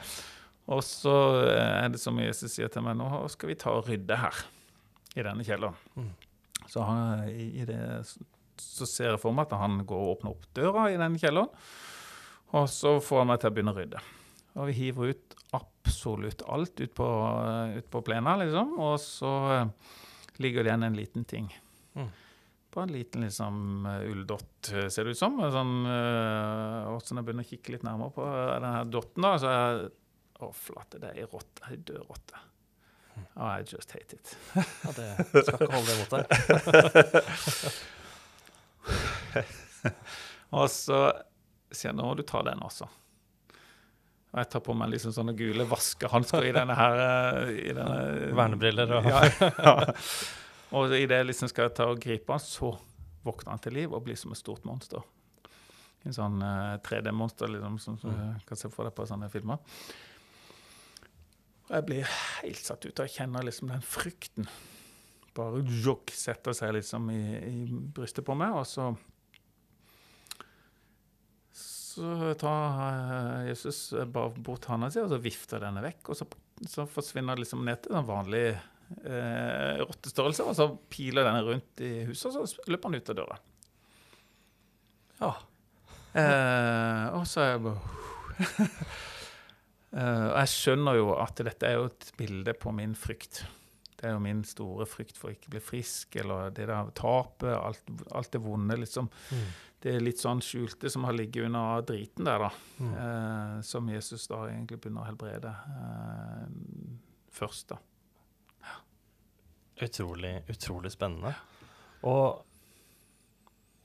Og 0.72 0.82
så 0.86 1.16
er 1.46 1.94
det 1.94 2.02
som 2.02 2.18
Jesus 2.22 2.58
sier 2.58 2.70
til 2.74 2.82
meg, 2.82 2.98
nå 2.98 3.22
skal 3.30 3.54
vi 3.54 3.60
ta 3.62 3.70
og 3.78 3.86
rydde 3.86 4.18
her 4.18 4.44
i 5.14 5.22
denne 5.22 5.46
kjelleren. 5.46 5.78
Mm. 5.94 6.12
Så 6.66 6.82
han, 6.86 7.28
i 7.30 7.62
det 7.68 7.82
så 8.62 8.88
ser 8.88 9.12
jeg 9.12 9.22
for 9.22 9.34
meg 9.36 9.48
at 9.48 9.60
han 9.60 9.82
går 9.88 10.04
og 10.04 10.16
åpner 10.16 10.34
opp 10.34 10.48
døra 10.56 10.88
i 10.92 10.98
den 11.00 11.18
kjelleren. 11.20 11.50
Og 12.52 12.68
så 12.68 12.98
får 13.00 13.22
han 13.22 13.30
meg 13.30 13.40
til 13.40 13.48
å 13.48 13.54
begynne 13.56 13.72
å 13.72 13.78
rydde. 13.78 14.00
Og 14.60 14.68
vi 14.68 14.74
hiver 14.76 15.12
ut 15.14 15.36
absolutt 15.56 16.42
alt 16.52 16.80
ut 16.80 16.94
på, 16.94 17.08
ut 17.76 17.88
på 17.90 18.02
plena, 18.04 18.36
liksom. 18.40 18.74
Og 18.80 18.98
så 19.00 19.32
uh, 19.64 19.94
ligger 20.42 20.64
det 20.64 20.72
igjen 20.72 20.88
en 20.88 20.98
liten 20.98 21.24
ting. 21.28 21.48
Mm. 21.96 22.10
På 22.72 22.84
en 22.84 22.92
liten 22.92 23.24
liksom, 23.24 23.86
uh, 23.88 24.04
ulldott, 24.10 24.72
eh, 24.72 24.88
ser 24.92 25.08
det 25.08 25.16
ut 25.16 25.20
som. 25.20 25.40
Sånn, 25.52 25.74
og 25.88 27.00
så 27.00 27.16
når 27.16 27.22
jeg 27.22 27.28
begynner 27.28 27.48
å 27.48 27.50
kikke 27.50 27.76
litt 27.76 27.88
nærmere 27.88 28.16
på 28.16 28.28
denne 28.28 28.76
dotten, 28.92 29.28
da, 29.28 29.34
så 29.40 29.56
er 29.56 29.84
Å, 30.42 30.48
flate, 30.58 30.98
det 30.98 31.12
er 31.12 31.20
ei 31.22 31.26
rotte. 31.30 31.62
Ei 31.70 31.76
død 31.78 32.00
rotte. 32.08 32.40
Oh, 33.36 33.46
I 33.46 33.62
just 33.62 33.92
hate 33.94 34.16
it. 34.16 34.32
ja, 34.56 34.90
det 34.96 35.44
skal 35.46 35.54
ikke 35.54 35.68
holde 35.70 35.92
det 35.92 35.98
mot 36.00 36.14
deg. 36.16 37.68
og 40.58 40.66
så 40.72 41.04
sier 41.72 41.90
jeg 41.90 41.98
nå 41.98 42.06
må 42.06 42.16
du 42.18 42.24
ta 42.28 42.42
den 42.46 42.62
også. 42.64 42.88
Og 44.32 44.38
jeg 44.40 44.48
tar 44.52 44.62
på 44.64 44.76
meg 44.76 44.94
liksom 44.94 45.12
sånne 45.12 45.34
gule 45.36 45.66
vaskehansker 45.68 46.46
i 46.48 46.54
denne 46.56 46.76
her 46.76 47.00
eh, 47.04 47.50
i 47.68 47.74
denne, 47.76 48.30
Vernebriller 48.36 48.94
og 48.96 49.08
ja, 49.10 49.24
ja. 49.66 49.74
Og 50.72 50.94
idet 50.96 51.18
jeg 51.20 51.28
liksom 51.28 51.50
skal 51.52 51.72
ta 51.76 51.90
og 51.92 52.00
gripe 52.00 52.32
han, 52.32 52.40
så 52.40 52.72
våkner 53.26 53.52
han 53.52 53.60
til 53.62 53.76
liv 53.76 53.92
og 53.92 54.06
blir 54.06 54.16
som 54.16 54.32
et 54.32 54.40
stort 54.40 54.64
monster. 54.64 55.04
En 56.02 56.16
sånn 56.16 56.40
uh, 56.42 56.78
3D-monster 56.82 57.52
liksom, 57.52 57.76
som 57.78 57.98
du 58.00 58.08
mm. 58.08 58.40
kan 58.48 58.58
se 58.58 58.70
for 58.72 58.88
deg 58.88 58.96
på 58.96 59.04
sånne 59.06 59.28
filmer. 59.30 59.60
Og 61.68 61.76
jeg 61.76 61.86
blir 61.90 62.08
helt 62.40 62.64
satt 62.64 62.86
ut. 62.88 62.96
Og 62.96 63.04
jeg 63.04 63.14
kjenner 63.20 63.44
liksom 63.46 63.70
den 63.70 63.84
frykten 63.84 64.48
bare 65.36 65.62
jokk, 65.84 66.12
setter 66.12 66.56
seg 66.56 66.74
liksom 66.76 67.06
i, 67.12 67.22
i, 67.36 67.60
brystet 67.94 68.26
på 68.26 68.36
meg. 68.36 68.56
Og 68.58 68.66
så 68.68 68.90
så 71.92 72.32
tar 72.40 72.78
uh, 72.80 73.46
Jesus 73.48 73.92
bare 74.12 74.32
bort 74.42 74.66
handa 74.70 74.90
si, 74.92 75.02
og 75.02 75.10
så 75.12 75.20
vifter 75.22 75.62
denne 75.62 75.84
vekk. 75.84 76.12
Og 76.12 76.18
så, 76.18 76.28
så 76.68 76.88
forsvinner 76.88 77.36
det 77.36 77.44
liksom 77.46 77.64
ned 77.66 77.84
til 77.84 77.96
den 77.96 78.08
vanlige 78.08 78.56
eh, 79.04 79.80
rottestørrelse, 79.82 80.46
og 80.46 80.56
så 80.56 80.68
piler 80.92 81.26
denne 81.26 81.42
rundt 81.46 81.82
i 81.84 81.92
huset, 82.08 82.36
og 82.36 82.48
så 82.50 82.68
løper 82.70 82.90
han 82.90 82.98
ut 82.98 83.12
av 83.12 83.18
døra. 83.18 83.38
Ja. 85.22 85.32
Eh, 86.18 87.06
og 87.16 87.26
så 87.30 87.40
er 87.40 87.50
jeg 87.54 87.60
bare 87.64 87.80
eh, 89.96 90.26
Og 90.26 90.34
jeg 90.42 90.50
skjønner 90.52 90.98
jo 90.98 91.12
at 91.16 91.40
dette 91.46 91.68
er 91.68 91.78
jo 91.78 91.88
et 91.88 92.08
bilde 92.18 92.52
på 92.58 92.74
min 92.76 92.92
frykt. 92.98 93.44
Det 93.96 94.10
er 94.10 94.16
jo 94.16 94.24
min 94.24 94.42
store 94.44 94.84
frykt 94.90 95.16
for 95.20 95.30
å 95.30 95.36
ikke 95.36 95.54
bli 95.54 95.62
frisk, 95.62 96.18
eller 96.20 96.52
det 96.54 96.66
der 96.68 96.90
tapet, 96.98 97.52
alt, 97.54 97.92
alt 98.10 98.32
det 98.34 98.42
vonde, 98.42 98.80
liksom. 98.82 99.08
Mm. 99.30 99.46
Det 99.82 99.96
er 99.96 100.04
litt 100.04 100.20
sånn 100.22 100.42
skjulte 100.44 100.90
som 100.92 101.06
har 101.08 101.16
ligget 101.16 101.48
under 101.48 101.82
driten 101.86 102.28
der, 102.28 102.44
da. 102.44 102.50
Mm. 102.78 102.92
Eh, 102.94 103.56
som 103.66 103.88
Jesus 103.90 104.28
da 104.30 104.44
egentlig 104.46 104.78
begynner 104.78 105.02
å 105.02 105.08
helbrede 105.08 105.50
eh, 105.50 106.44
først, 107.34 107.72
da. 107.74 107.80
Utrolig, 109.82 110.36
utrolig 110.52 110.92
spennende. 110.94 111.32
Og, 112.06 112.44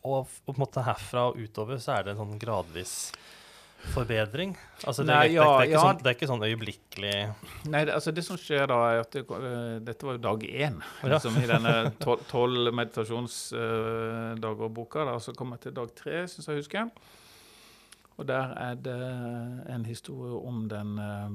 og, 0.05 0.29
på 0.45 0.53
en 0.53 0.61
måte 0.61 0.83
herfra 0.85 1.29
og 1.31 1.41
utover 1.41 1.81
så 1.81 1.95
er 1.95 2.05
det 2.05 2.13
en 2.13 2.21
sånn 2.21 2.41
gradvis 2.41 2.95
forbedring? 3.77 4.57
Altså, 4.83 5.03
det, 5.03 5.13
Nei, 5.13 5.27
ja, 5.35 5.43
det, 5.43 5.49
det, 5.59 5.65
er 5.67 5.71
ja. 5.71 5.79
sånn, 5.83 5.97
det, 6.01 6.09
er 6.09 6.13
ikke 6.17 6.31
sånn, 6.31 6.47
øyeblikkelig 6.47 7.17
Nei, 7.69 7.81
det, 7.87 7.93
altså 7.93 8.11
det 8.15 8.23
som 8.25 8.37
skjer 8.41 8.63
da, 8.71 8.77
er 8.89 8.97
at 9.03 9.13
uh, 9.21 9.35
dette 9.85 10.05
var 10.07 10.13
jo 10.17 10.21
dag 10.25 10.39
én 10.47 10.75
liksom, 11.03 11.33
i 11.41 11.49
denne 11.49 11.73
tolv 12.31 12.73
meditasjonsdager-boka. 12.79 14.99
Uh, 15.05 15.09
så 15.23 15.29
kommer 15.37 15.53
jeg 15.57 15.63
til 15.67 15.75
dag 15.77 15.87
tre, 15.97 16.15
syns 16.31 16.47
jeg 16.49 16.57
husker. 16.63 16.83
Og 18.17 18.23
der 18.25 18.45
er 18.57 18.73
det 18.81 19.01
en 19.69 19.85
historie 19.85 20.33
om 20.41 20.69
den 20.71 20.97
uh, 20.97 21.29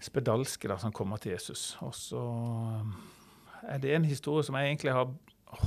spedalske 0.00 0.68
da, 0.68 0.78
som 0.80 0.92
kommer 0.92 1.16
til 1.20 1.32
Jesus. 1.36 1.76
Og 1.84 1.94
så 1.96 2.22
er 3.64 3.78
det 3.80 3.94
en 3.96 4.04
historie 4.08 4.44
som 4.44 4.56
jeg 4.56 4.66
egentlig 4.68 4.92
har 4.96 5.08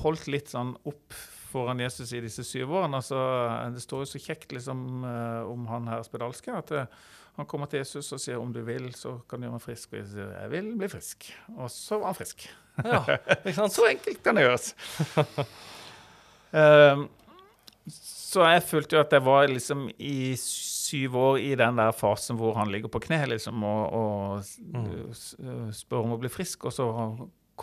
holdt 0.04 0.28
litt 0.32 0.49
sånn 0.54 0.76
opp 0.88 1.13
foran 1.54 1.82
Jesus 1.84 2.12
i 2.13 2.22
disse 2.24 2.46
syv 2.48 2.74
årene. 2.80 3.00
Altså, 3.00 3.20
det 3.74 3.84
står 3.84 4.04
jo 4.04 4.12
så 4.13 4.22
kjekt 4.22 4.56
liksom, 4.56 5.04
uh, 5.06 5.50
om 5.50 5.68
han 5.70 5.89
her 5.92 6.06
spedalske 6.06 6.54
at 6.58 6.74
uh, 6.76 7.10
han 7.38 7.50
kommer 7.50 7.70
til 7.70 7.82
Jesus 7.82 8.12
og 8.13 8.22
sier 8.22 8.42
om 8.42 8.52
du 8.54 8.62
vil, 8.66 8.92
så 8.98 9.16
kan 9.30 9.42
du 9.42 9.48
gjøre 9.48 9.58
meg 9.58 9.66
frisk. 9.66 9.89
Og 9.94 10.00
jeg 10.02 10.12
sier 10.12 10.32
jeg 10.36 10.54
vil 10.54 10.70
bli 10.78 10.89
frisk. 10.92 11.32
Og 11.56 11.72
så 11.74 11.98
var 12.02 12.12
han 12.12 12.20
frisk. 12.20 12.48
Ja, 12.86 13.68
så 13.78 13.89
enkelt 13.89 14.24
kan 14.26 14.38
det 14.38 14.46
gjøres. 14.46 14.74
um, 16.54 17.08
så 18.34 18.48
jeg 18.50 18.66
følte 18.66 18.98
jo 18.98 19.04
at 19.04 19.13
jeg 19.13 19.26
var 19.26 19.48
liksom 19.50 19.88
i 19.98 20.34
syv 20.39 21.18
år 21.18 21.39
i 21.42 21.54
den 21.58 21.78
der 21.78 21.94
fasen 21.96 22.38
hvor 22.39 22.56
han 22.58 22.72
ligger 22.74 22.92
på 22.92 23.02
kne 23.04 23.20
liksom, 23.34 23.63
og, 23.66 23.94
og 23.94 24.44
mm. 24.74 25.72
spør 25.74 26.06
om 26.06 26.16
å 26.16 26.22
bli 26.22 26.32
frisk, 26.34 26.66
og 26.70 26.74
så 26.74 26.88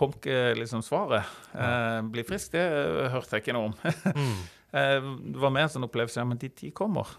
kom 0.01 0.15
ikke 0.17 0.55
liksom 0.57 0.85
svaret. 0.85 1.29
Eh, 1.53 1.99
bli 2.13 2.25
frisk, 2.25 2.55
det 2.55 2.65
hørte 3.13 3.37
jeg 3.37 3.45
ikke 3.45 3.57
noe 3.57 3.71
om. 3.71 3.75
mm. 4.21 4.39
Eh, 4.71 5.11
det 5.35 5.43
var 5.43 5.53
mer 5.53 5.67
en 5.67 5.75
sånn 5.75 5.85
opplevelse 5.89 6.23
ja, 6.23 6.29
men 6.29 6.41
de 6.41 6.49
ti 6.57 6.71
kommer. 6.77 7.11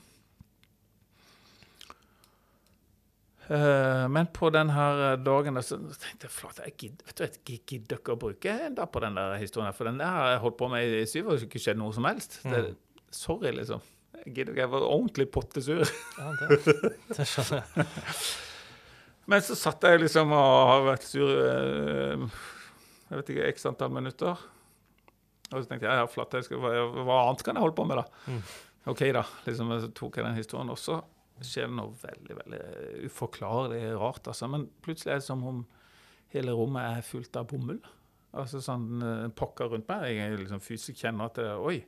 Eh, 3.52 4.06
men 4.10 4.32
på 4.34 4.50
den 4.56 4.74
her 4.74 5.20
dagen 5.22 5.62
så 5.62 5.78
tenkte 5.78 6.26
jeg 6.26 6.34
flott, 6.34 6.62
jeg 6.66 6.76
gidder, 6.80 7.98
ikke 8.00 8.16
å 8.16 8.20
bruke 8.20 8.58
en 8.68 8.78
dag 8.78 8.90
på 8.90 9.04
den 9.04 9.18
der 9.20 9.38
historien. 9.42 9.76
For 9.78 9.90
den 9.90 10.02
der 10.02 10.18
har 10.18 10.34
jeg 10.34 10.46
holdt 10.48 10.62
på 10.62 10.70
med 10.72 11.02
i 11.02 11.08
syv 11.10 11.30
år, 11.30 11.38
og 11.38 11.50
ikke 11.50 11.62
skjedd 11.62 11.82
noe 11.82 11.94
som 11.94 12.08
helst. 12.10 12.40
Det, 12.46 12.64
mm. 12.72 13.10
sorry, 13.14 13.52
liksom. 13.60 13.84
Jeg 14.22 14.34
gidder 14.38 14.56
ikke. 14.56 14.64
Jeg 14.64 14.74
var 14.74 14.88
ordentlig 14.88 15.28
pottesur. 15.34 15.84
Ja, 16.22 16.34
det, 16.40 16.96
det 17.12 17.28
skjønner 17.30 17.62
jeg. 17.62 17.92
Men 19.30 19.44
så 19.46 19.56
satt 19.56 19.86
jeg 19.86 20.02
liksom 20.02 20.34
og 20.34 20.72
har 20.72 20.88
vært 20.88 21.06
sur 21.06 21.30
jeg 23.12 23.20
vet 23.20 23.30
ikke, 23.34 23.48
x 23.52 23.66
antall 23.68 23.92
minutter. 23.92 24.44
Og 25.52 25.58
så 25.58 25.68
tenkte 25.68 25.90
jeg 25.90 26.00
ja, 26.00 26.08
flatt, 26.08 26.36
jeg 26.38 26.48
skal, 26.48 26.62
hva, 26.64 26.76
hva, 26.96 27.18
annet 27.26 27.44
kan 27.44 27.58
jeg 27.58 27.66
holde 27.66 27.76
på 27.76 27.86
med, 27.90 28.00
da? 28.00 28.06
Mm. 28.32 28.44
OK, 28.94 29.02
da. 29.18 29.24
liksom, 29.44 29.74
Så 29.84 29.90
tok 29.98 30.20
jeg 30.20 30.28
den 30.30 30.38
historien. 30.40 30.72
også. 30.72 31.02
skjer 31.44 31.68
det 31.68 31.76
noe 31.76 31.92
veldig 32.00 32.38
veldig 32.38 32.62
uforklarlig 33.10 33.82
rart. 34.00 34.28
altså, 34.32 34.48
Men 34.48 34.70
plutselig 34.86 35.12
er 35.12 35.20
det 35.20 35.28
som 35.28 35.44
om 35.44 35.66
hele 36.32 36.56
rommet 36.56 36.88
er 36.88 37.04
fullt 37.04 37.36
av 37.36 37.50
bomull. 37.52 37.82
Altså 38.32 38.62
sånn 38.64 39.04
uh, 39.04 39.28
pokker 39.36 39.74
rundt 39.74 39.90
meg. 39.92 40.08
Jeg 40.16 40.40
liksom 40.40 40.64
fysisk 40.64 41.04
kjenner 41.04 41.28
at 41.28 41.42
det, 41.42 41.50
Oi, 41.60 41.82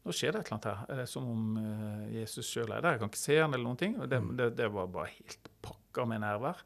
nå 0.00 0.16
skjer 0.16 0.32
det 0.32 0.40
et 0.40 0.48
eller 0.48 0.56
annet 0.56 0.70
her. 0.70 0.88
Det 0.88 1.04
er 1.04 1.12
som 1.12 1.28
om 1.28 1.58
Jesus 2.14 2.48
sjøl 2.48 2.72
er 2.72 2.80
der. 2.80 2.96
Jeg 2.96 3.04
kan 3.04 3.12
ikke 3.12 3.20
se 3.20 3.36
han 3.36 3.52
eller 3.52 3.68
noen 3.68 3.82
ting. 3.84 4.00
Det, 4.00 4.22
mm. 4.24 4.32
det, 4.40 4.48
det 4.56 4.72
var 4.72 4.88
bare 4.96 5.12
helt 5.12 5.52
pakka 5.64 6.08
med 6.08 6.24
nærvær. 6.24 6.64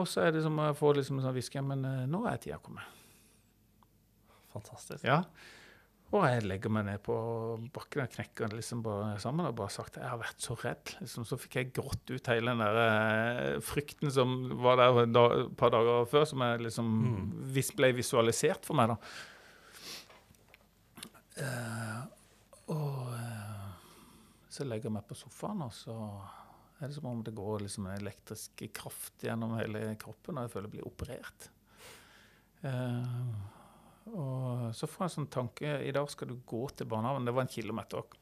Og 0.00 0.08
så 0.08 0.26
er 0.26 0.34
det 0.34 0.42
som 0.44 0.58
å 0.60 0.70
få 0.76 0.94
liksom 0.96 1.20
sånn 1.20 1.34
hviske 1.36 1.62
Men 1.64 1.84
uh, 1.84 2.04
nå 2.08 2.24
er 2.30 2.38
tida 2.40 2.60
kommet. 2.62 2.86
Fantastisk. 4.52 5.04
Ja. 5.04 5.22
Og 6.12 6.26
jeg 6.28 6.44
legger 6.44 6.72
meg 6.72 6.84
ned 6.84 7.00
på 7.04 7.14
bakken 7.72 8.02
og 8.04 8.12
knekker 8.12 8.52
liksom 8.52 8.82
bare 8.84 9.14
sammen 9.20 9.48
og 9.48 9.56
bare 9.56 9.72
sagt 9.72 9.96
jeg 9.96 10.04
har 10.04 10.20
vært 10.20 10.44
så 10.44 10.56
redd. 10.60 10.92
Liksom, 11.00 11.24
så 11.28 11.38
fikk 11.40 11.56
jeg 11.56 11.70
grått 11.78 12.12
ut 12.12 12.28
hele 12.28 12.52
den 12.52 12.60
der 12.60 12.80
uh, 13.56 13.60
frykten 13.64 14.12
som 14.12 14.34
var 14.60 14.76
der 14.80 15.04
et 15.06 15.20
par 15.60 15.72
dager 15.72 16.04
før, 16.12 16.26
som 16.28 16.44
jeg 16.44 16.66
liksom 16.68 16.90
mm. 17.00 17.30
vis, 17.56 17.72
ble 17.76 17.94
visualisert 17.96 18.68
for 18.68 18.76
meg. 18.76 18.92
da. 18.92 18.98
Uh, 21.32 22.00
og 22.76 23.12
så 24.52 24.66
legger 24.68 24.90
jeg 24.90 24.96
meg 24.98 25.08
på 25.08 25.16
sofaen, 25.16 25.64
og 25.64 25.72
så 25.72 25.94
det 26.82 26.88
er 26.88 26.94
som 26.96 27.04
om 27.06 27.20
det 27.22 27.30
går 27.30 27.60
liksom 27.62 27.84
en 27.86 27.94
elektrisk 27.94 28.62
kraft 28.74 29.22
gjennom 29.22 29.52
hele 29.54 29.84
kroppen, 30.02 30.34
og 30.34 30.48
jeg 30.48 30.50
føler 30.50 30.66
jeg 30.66 30.72
blir 30.72 30.88
operert. 30.88 31.44
Uh, 32.62 33.52
og 34.10 34.72
så 34.74 34.88
får 34.90 35.04
jeg 35.04 35.08
en 35.08 35.14
sånn 35.14 35.28
tanke 35.30 35.70
I 35.86 35.92
dag 35.94 36.10
skal 36.10 36.32
du 36.32 36.40
gå 36.46 36.64
til 36.74 36.88
barnehagen. 36.90 37.28
Det 37.28 37.34
var 37.36 37.46
en 37.46 37.52
kilometer. 37.54 38.18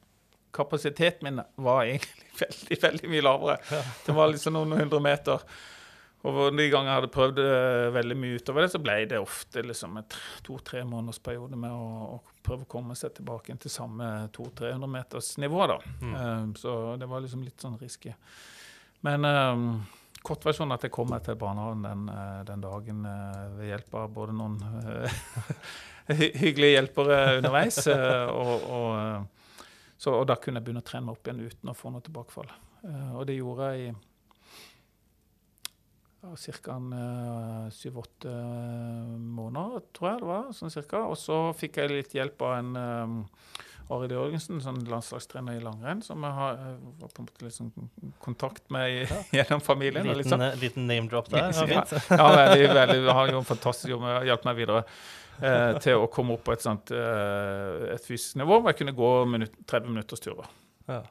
Kapasiteten 0.53 1.25
min 1.25 1.41
var 1.65 1.87
egentlig 1.87 2.29
veldig 2.43 2.77
veldig 2.83 3.11
mye 3.15 3.25
lavere. 3.25 3.81
Det 4.05 4.15
var 4.19 4.29
liksom 4.29 4.59
noen 4.59 4.77
hundre 4.77 5.01
meter. 5.09 5.45
Og 6.29 6.41
de 6.53 6.67
gangene 6.69 6.91
jeg 6.91 6.99
hadde 6.99 7.13
prøvd 7.17 7.41
uh, 7.41 7.89
veldig 7.97 8.19
mye 8.21 8.37
utover 8.37 8.67
det, 8.67 8.73
så 8.75 8.83
ble 8.85 8.99
det 9.09 9.23
ofte 9.23 9.65
liksom 9.65 9.97
en 9.97 10.11
to-tre 10.45 10.85
måneders 10.85 11.17
periode 11.25 11.57
med 11.57 11.73
å, 11.73 12.19
å, 12.19 12.30
prøve 12.43 12.65
å 12.65 12.69
komme 12.69 12.95
seg 12.97 13.13
tilbake 13.17 13.55
til 13.61 13.73
samme 13.73 14.07
200-300 14.35 14.91
meters 14.91 15.31
nivå. 15.41 15.63
da. 15.71 15.77
Mm. 16.01 16.13
Uh, 16.13 16.43
så 16.59 16.75
det 16.99 17.09
var 17.09 17.23
liksom 17.23 17.43
litt 17.45 17.61
sånn 17.61 17.79
risky. 17.81 18.13
Men 19.05 19.25
um, 19.25 19.65
kortversjonen 20.21 20.75
at 20.75 20.85
jeg 20.85 20.93
kom 20.93 21.09
meg 21.09 21.23
til 21.25 21.39
barnehagen 21.41 21.85
den, 21.87 22.03
den, 22.49 22.61
dagen 22.61 23.07
ved 23.57 23.71
hjelp 23.71 23.95
av 23.97 24.11
både 24.13 24.35
noen 24.37 24.59
hyggelige 26.43 26.75
hjelpere 26.75 27.17
underveis, 27.39 27.79
og, 27.89 28.67
og, 28.69 29.47
så, 29.97 30.13
og, 30.13 30.27
da 30.29 30.37
kunne 30.37 30.61
jeg 30.61 30.67
begynne 30.67 30.83
å 30.83 30.85
trene 30.85 31.07
meg 31.07 31.17
opp 31.17 31.29
igjen 31.29 31.41
uten 31.47 31.73
å 31.73 31.77
få 31.77 31.93
noe 31.93 32.05
tilbakefall. 32.05 32.53
og 33.15 33.25
det 33.29 33.39
gjorde 33.39 33.71
jeg 33.73 33.89
i 33.89 33.95
ca. 36.21 36.75
Eh, 36.77 37.71
syv-åtte 37.73 38.29
uh, 38.29 39.17
måneder, 39.17 39.81
tror 39.95 40.09
jeg 40.11 40.21
det 40.21 40.29
var. 40.29 40.51
sånn 40.55 40.73
cirka. 40.73 41.05
Og 41.09 41.17
så 41.19 41.43
fikk 41.57 41.81
jeg 41.81 41.91
litt 41.91 42.15
hjelp 42.15 42.41
av 42.45 42.57
en 42.59 42.71
um, 42.77 43.15
Arild 43.91 44.13
Jørgensen, 44.15 44.61
sånn 44.63 44.83
landslagstrener 44.87 45.57
i 45.57 45.63
langrenn, 45.63 46.03
som 46.05 46.23
jeg 46.23 46.37
har, 46.37 46.59
var 47.01 47.09
på 47.11 47.23
en 47.23 47.27
måte 47.27 47.47
litt 47.47 47.57
sånn 47.57 47.71
kontakt 48.23 48.69
med 48.71 49.01
ja. 49.01 49.23
gjennom 49.41 49.63
familien. 49.65 50.05
Liten, 50.07 50.21
liksom. 50.21 50.45
liten 50.61 50.87
name-drop 50.87 51.31
der. 51.33 51.49
ja, 51.57 51.81
ja 52.13 52.29
veldig, 52.37 52.69
veldig, 52.77 53.01
har 53.17 53.33
jo 53.33 53.41
en 53.41 53.49
fantastisk 53.49 53.91
jobb 53.91 54.05
med 54.05 54.21
å 54.21 54.29
hjelpe 54.29 54.51
meg 54.51 54.61
videre. 54.61 54.85
Eh, 55.41 55.77
til 55.81 55.97
å 55.97 56.09
komme 56.11 56.35
opp 56.35 56.43
på 56.45 56.53
et, 56.53 56.61
sånt, 56.61 56.91
eh, 56.93 57.87
et 57.95 58.05
fysisk 58.05 58.37
nivå 58.37 58.59
hvor 58.59 58.69
jeg 58.69 58.83
kunne 58.83 58.93
gå 58.93 59.09
minutt, 59.31 59.55
30 59.65 59.89
minutters 59.89 60.21
turer. 60.21 60.49
Ja. 60.85 61.01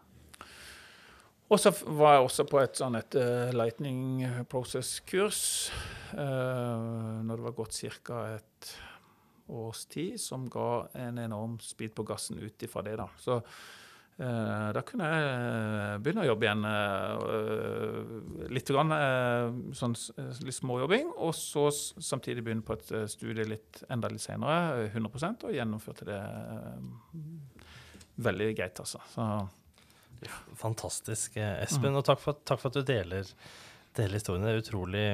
Og 1.50 1.58
så 1.58 1.72
var 1.98 2.14
jeg 2.14 2.26
også 2.28 2.46
på 2.46 2.60
et 2.62 2.78
sånn 2.78 2.96
et 3.00 3.16
uh, 3.18 3.50
Lightning 3.56 4.22
Process-kurs 4.50 5.42
uh, 6.14 7.18
når 7.26 7.40
det 7.40 7.46
var 7.48 7.56
gått 7.58 7.80
ca. 8.06 8.22
et 8.36 8.70
års 9.50 9.82
tid, 9.90 10.14
som 10.22 10.46
ga 10.46 10.86
en 10.94 11.18
enorm 11.18 11.58
speed 11.58 11.96
på 11.96 12.06
gassen 12.06 12.38
ut 12.38 12.62
ifra 12.62 12.84
det. 12.86 12.94
da. 13.02 13.08
Så 13.18 13.40
uh, 13.40 14.70
da 14.76 14.84
kunne 14.86 15.10
jeg 15.10 15.98
begynne 16.04 16.22
å 16.22 16.30
jobbe 16.30 16.46
igjen 16.46 16.64
litt 18.54 18.70
grann, 18.70 18.94
sånn 19.74 19.98
litt 20.46 20.60
småjobbing, 20.62 21.10
og 21.18 21.34
så 21.34 21.66
samtidig 21.74 22.46
begynne 22.46 22.62
på 22.62 22.78
et 22.78 22.94
studie 23.10 23.48
litt 23.56 23.82
enda 23.90 24.12
litt 24.12 24.22
senere, 24.22 24.86
100% 24.94 25.48
og 25.50 25.56
gjennomførte 25.58 26.12
det 26.12 26.24
veldig 28.22 28.52
greit, 28.54 28.78
altså. 28.84 29.02
Så 29.10 29.32
Fantastisk, 30.60 31.36
eh, 31.36 31.62
Espen. 31.64 31.96
Og 31.96 32.04
takk 32.06 32.20
for, 32.22 32.40
takk 32.44 32.60
for, 32.60 32.72
at 32.72 32.80
du 32.80 32.86
deler, 32.86 33.28
deler 33.96 34.18
historien. 34.18 34.44
Det 34.44 34.52
er 34.52 34.62
utrolig 34.62 35.06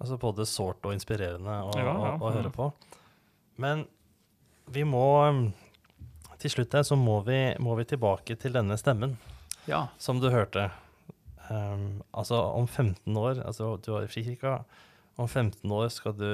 altså 0.00 0.16
både 0.20 0.46
sårt 0.48 0.86
og 0.88 0.96
inspirerende 0.96 1.58
å, 1.66 1.72
ja, 1.76 1.86
ja. 1.86 2.12
å, 2.16 2.20
å 2.24 2.34
høre 2.34 2.52
på. 2.54 2.70
Men 3.60 3.84
vi 4.70 4.86
må 4.88 5.04
Til 6.40 6.52
slutt 6.54 6.72
her 6.72 6.84
så 6.88 6.96
må 6.96 7.18
vi, 7.26 7.38
må 7.60 7.74
vi 7.76 7.84
tilbake 7.84 8.36
til 8.40 8.54
denne 8.54 8.78
stemmen 8.80 9.18
ja. 9.68 9.88
som 10.00 10.22
du 10.22 10.30
hørte. 10.32 10.70
Um, 11.50 12.00
altså 12.16 12.38
om 12.54 12.68
15 12.68 13.16
år 13.18 13.42
altså 13.42 13.74
Du 13.82 13.92
var 13.92 14.06
i 14.06 14.08
Frikirka. 14.08 14.62
Om 15.20 15.28
15 15.28 15.72
år 15.76 15.90
skal 15.92 16.16
du 16.16 16.30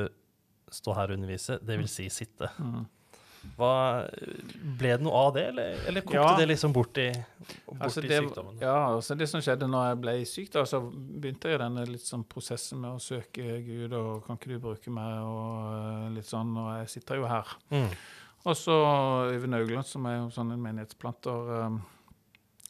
stå 0.71 0.95
her 0.95 1.11
og 1.11 1.19
undervise, 1.19 1.59
det 1.63 1.79
vil 1.81 1.89
si 1.91 2.07
sitte. 2.11 2.51
Mm. 2.59 2.85
Hva, 3.57 3.73
ble 4.79 4.93
det 4.97 5.05
noe 5.05 5.23
av 5.27 5.31
det, 5.37 5.45
eller, 5.53 5.79
eller 5.91 6.05
kokte 6.05 6.19
ja. 6.19 6.35
det 6.41 6.49
liksom 6.51 6.75
bort 6.75 6.99
i, 7.01 7.07
bort 7.67 7.87
altså 7.87 8.03
det, 8.05 8.11
i 8.11 8.19
sykdommen? 8.19 8.59
Ja, 8.61 8.77
altså 8.91 9.17
det 9.19 9.29
som 9.31 9.43
skjedde 9.45 9.69
når 9.71 9.89
jeg 9.89 9.99
ble 10.03 10.15
syk, 10.29 10.51
da, 10.57 10.65
så 10.69 10.81
begynte 10.91 11.53
jeg 11.53 11.63
denne 11.63 11.87
litt 11.89 12.05
sånn 12.05 12.27
prosessen 12.29 12.83
med 12.83 12.99
å 12.99 13.03
søke 13.03 13.61
Gud, 13.67 13.95
og 13.97 14.27
kan 14.27 14.41
ikke 14.41 14.53
du 14.53 14.59
bruke 14.63 14.93
meg, 14.93 15.19
og 15.25 15.75
eh, 15.77 16.09
litt 16.19 16.29
sånn, 16.29 16.53
og 16.61 16.73
jeg 16.81 16.93
sitter 16.97 17.23
jo 17.23 17.29
her. 17.31 17.55
Mm. 17.73 17.91
Og 18.47 18.59
så 18.59 18.75
Øyvind 19.33 19.59
Augland, 19.59 19.89
som 19.89 20.05
er 20.07 20.21
jo 20.21 20.27
sånn 20.35 20.53
en 20.55 20.63
menighetsplanter 20.63 21.55
um, 21.67 21.81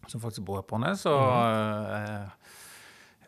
som 0.07 0.23
faktisk 0.23 0.47
bor 0.49 0.62
på 0.65 0.79
Nes, 0.81 1.03
og 1.11 1.21
mm. 1.21 1.91
uh, 1.91 2.55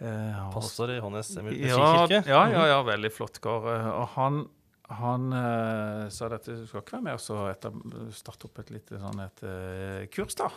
uh, 0.01 0.47
Pastor 0.55 0.95
i 0.95 1.01
Hånes 1.03 1.35
kirke? 1.35 2.23
Ja, 2.31 2.47
ja, 2.53 2.69
ja, 2.71 2.79
veldig 2.87 3.11
flott 3.13 3.43
kar. 3.45 3.69
Og 3.99 4.15
han 4.15 4.47
han 4.89 5.33
uh, 5.33 6.09
sa 6.09 6.31
at 6.33 6.47
du 6.49 6.65
skal 6.65 6.81
ikke 6.81 6.97
være 6.97 7.05
med 7.05 7.19
og 7.19 8.15
starte 8.17 8.49
opp 8.49 8.63
et 8.63 8.73
lite 8.73 9.01
sånn 9.01 9.21
et, 9.21 9.43
uh, 9.45 10.07
kurs 10.13 10.39
da, 10.39 10.49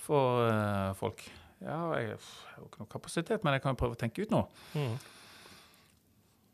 for 0.00 0.40
uh, 0.48 0.96
folk. 0.96 1.26
Ja, 1.60 1.76
jeg, 1.98 2.16
har 2.16 2.64
ikke 2.64 2.80
noe 2.80 2.90
kapasitet, 2.90 3.44
men 3.44 3.56
jeg 3.56 3.64
kan 3.66 3.76
prøve 3.76 3.96
å 3.96 4.00
tenke 4.00 4.24
ut 4.24 4.32
noe. 4.32 4.46
Mm. 4.78 4.96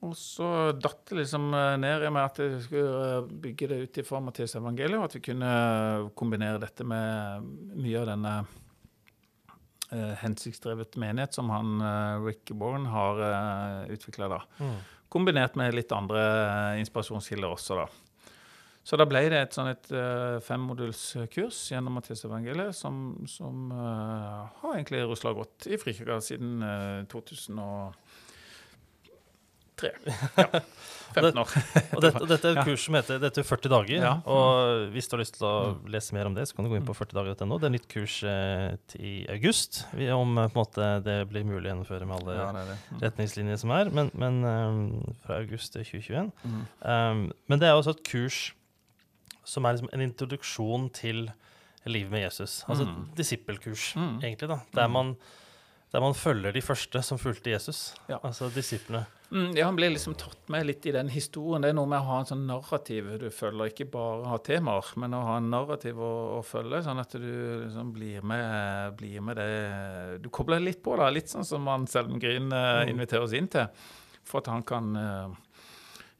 Og 0.04 0.16
så 0.18 0.48
datt 0.76 1.04
det 1.08 1.22
liksom 1.22 1.46
ned 1.80 2.02
i 2.04 2.10
meg 2.12 2.26
at 2.26 2.40
jeg 2.42 2.58
skulle 2.66 3.22
bygge 3.44 3.70
det 3.70 3.78
ut 3.84 4.00
i 4.00 4.04
form 4.04 4.26
av 4.26 4.34
Matteus 4.34 4.56
og 4.58 4.66
at 5.06 5.14
vi 5.16 5.22
kunne 5.30 5.52
kombinere 6.18 6.60
dette 6.60 6.84
med 6.84 7.46
mye 7.78 8.02
av 8.02 8.10
denne 8.10 8.34
hensiktsdrevet 10.20 10.98
menighet 11.00 11.36
som 11.36 11.48
han 11.52 11.78
Rick 12.24 12.52
Bourne 12.52 12.90
har 12.92 13.22
uh, 13.22 13.92
utvikla. 13.94 14.42
Mm 14.58 14.76
kombinert 15.14 15.54
med 15.58 15.76
litt 15.76 15.92
andre 15.94 16.24
eh, 16.24 16.80
inspirasjonskilder 16.82 17.54
også, 17.54 17.78
da. 17.84 17.86
Så 18.84 18.98
da 19.00 19.06
ble 19.08 19.22
det 19.32 19.38
et 19.40 19.54
sånn 19.56 19.70
et 19.70 19.86
uh, 19.96 20.36
femmodulskurs 20.44 21.56
gjennom 21.72 21.94
Matteusevangeliet 21.96 22.76
som, 22.76 23.14
som 23.24 23.70
uh, 23.72 24.44
har 24.60 24.74
egentlig 24.74 25.00
rusla 25.08 25.32
godt 25.32 25.70
i 25.72 25.78
Frikirka 25.80 26.18
siden 26.20 26.58
uh, 26.60 27.00
2000 27.08 27.62
tre. 29.78 29.94
Ja. 30.34 30.62
15 31.14 31.38
år. 31.38 31.50
og 31.94 32.00
dette, 32.02 32.20
dette, 32.32 32.50
er 32.50 32.56
et 32.58 32.66
kurs 32.66 32.84
som 32.88 32.96
heter 32.98 33.20
dette 33.22 33.42
er 33.42 33.46
40 33.46 33.70
dager. 33.70 34.00
Ja. 34.02 34.12
Og 34.30 34.88
hvis 34.94 35.06
du 35.06 35.14
har 35.14 35.22
lyst 35.22 35.36
til 35.38 35.46
å 35.46 35.52
mm. 35.74 35.84
lese 35.94 36.16
mer 36.16 36.30
om 36.30 36.34
det, 36.34 36.46
så 36.50 36.56
kan 36.56 36.66
du 36.66 36.72
gå 36.72 36.78
inn 36.80 36.88
på 36.88 36.96
40dager.no. 36.96 37.58
Det 37.62 37.68
er 37.68 37.74
nytt 37.76 37.86
kurs 37.92 38.16
eh, 38.26 38.74
i 38.98 39.12
august, 39.30 39.84
om 40.16 40.34
eh, 40.42 40.50
måte, 40.56 40.88
det 41.06 41.20
blir 41.30 41.46
mulig 41.46 41.68
å 41.68 41.70
gjennomføre 41.70 42.08
med 42.10 42.18
alle 42.18 42.36
ja, 42.40 42.48
det 42.56 42.66
det. 42.72 42.76
Mm. 42.82 42.98
retningslinjer 43.04 43.62
som 43.62 43.76
er. 43.76 43.92
Men, 43.94 44.10
men 44.24 44.42
um, 44.42 44.82
fra 45.22 45.38
august 45.44 45.76
til 45.76 45.86
2021. 45.86 46.34
Mm. 46.42 46.60
Um, 46.82 47.24
men 47.52 47.62
det 47.62 47.70
er 47.70 47.78
også 47.78 47.94
et 47.94 48.04
kurs 48.10 48.42
som 49.46 49.66
er 49.68 49.76
liksom 49.76 49.92
en 49.92 50.04
introduksjon 50.04 50.90
til 50.96 51.26
livet 51.86 52.10
med 52.10 52.24
Jesus. 52.24 52.62
Altså 52.66 52.86
et 52.86 52.92
mm. 52.94 53.08
disippelkurs, 53.16 53.90
mm. 54.00 54.14
egentlig. 54.24 54.50
da, 54.50 54.62
Der 54.74 54.90
man 54.90 55.14
der 55.94 56.02
man 56.02 56.14
følger 56.18 56.50
de 56.50 56.62
første 56.64 56.98
som 57.06 57.20
fulgte 57.22 57.52
Jesus, 57.52 57.92
ja. 58.10 58.16
altså 58.26 58.48
disiplene. 58.50 59.04
Mm, 59.30 59.52
ja, 59.54 59.66
Han 59.66 59.76
blir 59.76 59.92
liksom 59.94 60.16
tatt 60.18 60.48
med 60.50 60.66
litt 60.66 60.86
i 60.86 60.92
den 60.94 61.08
historien. 61.10 61.62
Det 61.62 61.70
er 61.70 61.76
noe 61.78 61.90
med 61.90 62.02
å 62.02 62.08
ha 62.08 62.16
en 62.20 62.28
sånn 62.28 62.42
narrativ 62.48 63.12
du 63.22 63.28
følger, 63.30 63.70
ikke 63.70 63.86
bare 63.92 64.26
ha 64.26 64.40
temaer, 64.42 64.90
men 64.98 65.14
å 65.14 65.22
ha 65.28 65.36
en 65.38 65.52
narrativ 65.52 66.00
å, 66.02 66.10
å 66.36 66.40
følge, 66.46 66.82
sånn 66.82 67.02
at 67.02 67.14
du 67.14 67.30
liksom 67.62 67.92
blir 67.94 68.26
med, 68.26 68.96
blir 68.98 69.22
med 69.22 69.38
det 69.38 70.18
Du 70.24 70.28
kobler 70.34 70.62
litt 70.62 70.82
på, 70.82 70.96
da, 70.98 71.12
litt 71.14 71.30
sånn 71.30 71.46
som 71.46 71.70
han 71.70 71.86
Selden 71.90 72.18
Green 72.22 72.50
uh, 72.50 72.82
inviterer 72.90 73.26
oss 73.28 73.34
inn 73.38 73.50
til, 73.54 73.70
for 74.26 74.42
at 74.42 74.50
han 74.50 74.66
kan 74.66 74.90
uh, 74.98 75.60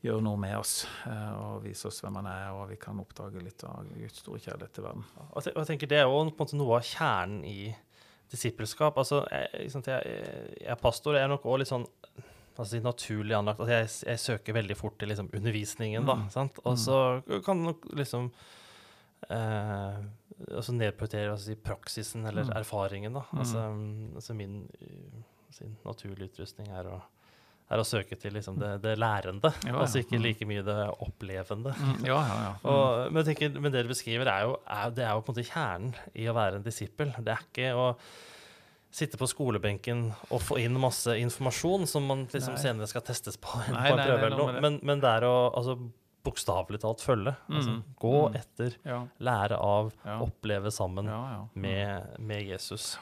gjøre 0.07 0.23
noe 0.23 0.39
med 0.39 0.55
oss 0.61 0.85
uh, 1.09 1.33
og 1.35 1.65
vise 1.67 1.91
oss 1.91 1.99
hvem 2.05 2.21
han 2.23 2.31
er, 2.31 2.53
og 2.55 2.71
vi 2.71 2.79
kan 2.79 3.03
oppdage 3.03 3.43
litt 3.43 3.67
av 3.67 3.91
Guds 3.91 4.23
store 4.23 4.39
kjærlighet 4.39 4.79
til 4.79 4.87
verden. 4.87 5.09
Og 5.33 5.51
jeg 5.51 5.71
tenker 5.73 5.91
Det 5.91 5.99
er 6.05 6.07
jo 6.07 6.47
noe 6.63 6.79
av 6.79 6.87
kjernen 6.95 7.43
i 7.43 7.59
disippelskap. 8.33 8.99
Altså, 9.01 9.23
jeg, 9.31 9.69
jeg, 9.69 9.85
jeg 10.61 10.71
er 10.73 10.81
pastor, 10.81 11.19
jeg 11.19 11.27
er 11.27 11.33
nok 11.33 11.47
òg 11.49 11.61
litt 11.63 11.71
sånn 11.71 11.87
altså, 12.57 12.81
naturlig 12.85 13.37
anlagt. 13.37 13.63
Altså, 13.63 13.77
jeg, 13.77 13.93
jeg, 14.13 14.23
søker 14.25 14.59
veldig 14.61 14.79
fort 14.79 14.99
til 15.01 15.13
liksom, 15.13 15.31
undervisningen, 15.35 16.09
da. 16.09 16.19
Mm. 16.25 16.53
Og 16.65 16.79
så 16.81 16.99
kan 17.47 17.63
nok 17.67 17.87
liksom 17.99 18.31
eh, 19.29 20.03
altså 20.51 20.75
nedprioritere 20.77 21.37
altså, 21.37 21.57
praksisen 21.65 22.27
eller 22.31 22.49
mm. 22.51 22.57
erfaringen, 22.63 23.21
da. 23.21 23.27
Mm. 23.31 23.45
Altså, 23.45 23.69
altså 24.23 24.37
min 24.41 24.61
sin 25.55 25.77
naturlige 25.85 26.33
utrustning 26.33 26.71
er 26.75 26.89
å 26.91 27.01
er 27.72 27.81
å 27.81 27.87
søke 27.87 28.16
til 28.20 28.35
liksom 28.37 28.59
det, 28.61 28.74
det, 28.85 28.94
lærende, 29.00 29.50
ja, 29.64 29.70
ja. 29.72 29.79
altså 29.81 30.03
ikke 30.03 30.18
mm. 30.18 30.24
like 30.27 30.48
mye 30.48 30.64
det 30.66 30.77
opplevende. 31.07 31.72
Ja, 32.05 32.18
ja, 32.20 32.53
mm. 32.61 32.68
Og, 32.70 33.14
men, 33.14 33.24
tenker, 33.27 33.57
men, 33.57 33.72
det 33.72 33.87
du 33.87 33.90
beskriver, 33.94 34.29
er 34.31 34.46
jo, 34.48 34.59
er, 34.68 34.92
det 34.94 35.07
er 35.07 35.16
jo 35.16 35.24
på 35.24 35.33
en 35.33 35.38
måte 35.38 35.48
kjernen 35.48 35.96
i 36.12 36.29
å 36.29 36.37
være 36.37 36.61
en 36.61 36.66
disippel. 36.66 37.14
Det 37.24 37.35
er 37.35 37.44
ikke 37.48 37.72
å 37.79 37.88
sitte 38.94 39.18
på 39.18 39.27
skolebenken 39.27 40.07
og 40.29 40.42
få 40.44 40.61
inn 40.62 40.77
masse 40.79 41.16
informasjon 41.18 41.88
som 41.90 42.05
man 42.07 42.29
liksom 42.31 42.59
senere 42.61 42.87
skal 42.90 43.03
testes 43.07 43.40
på, 43.40 43.57
nei, 43.72 43.72
på 43.72 43.94
en 43.94 43.98
nei, 43.98 44.09
prøve 44.11 44.29
eller 44.29 44.38
noe. 44.38 44.59
Men, 44.61 44.79
men, 44.87 45.03
det 45.03 45.16
er 45.16 45.27
å 45.27 45.35
altså, 45.48 45.79
bokstavelig 46.24 46.83
talt 46.85 47.03
følge. 47.05 47.35
Altså, 47.48 47.79
mm. 47.79 47.81
gå 48.05 48.14
mm. 48.20 48.38
etter, 48.42 48.79
lære 49.24 49.59
av, 49.61 49.90
oppleve 50.20 50.72
sammen 50.74 51.11
med, 51.57 52.14
med 52.20 52.46
Jesus. 52.53 52.94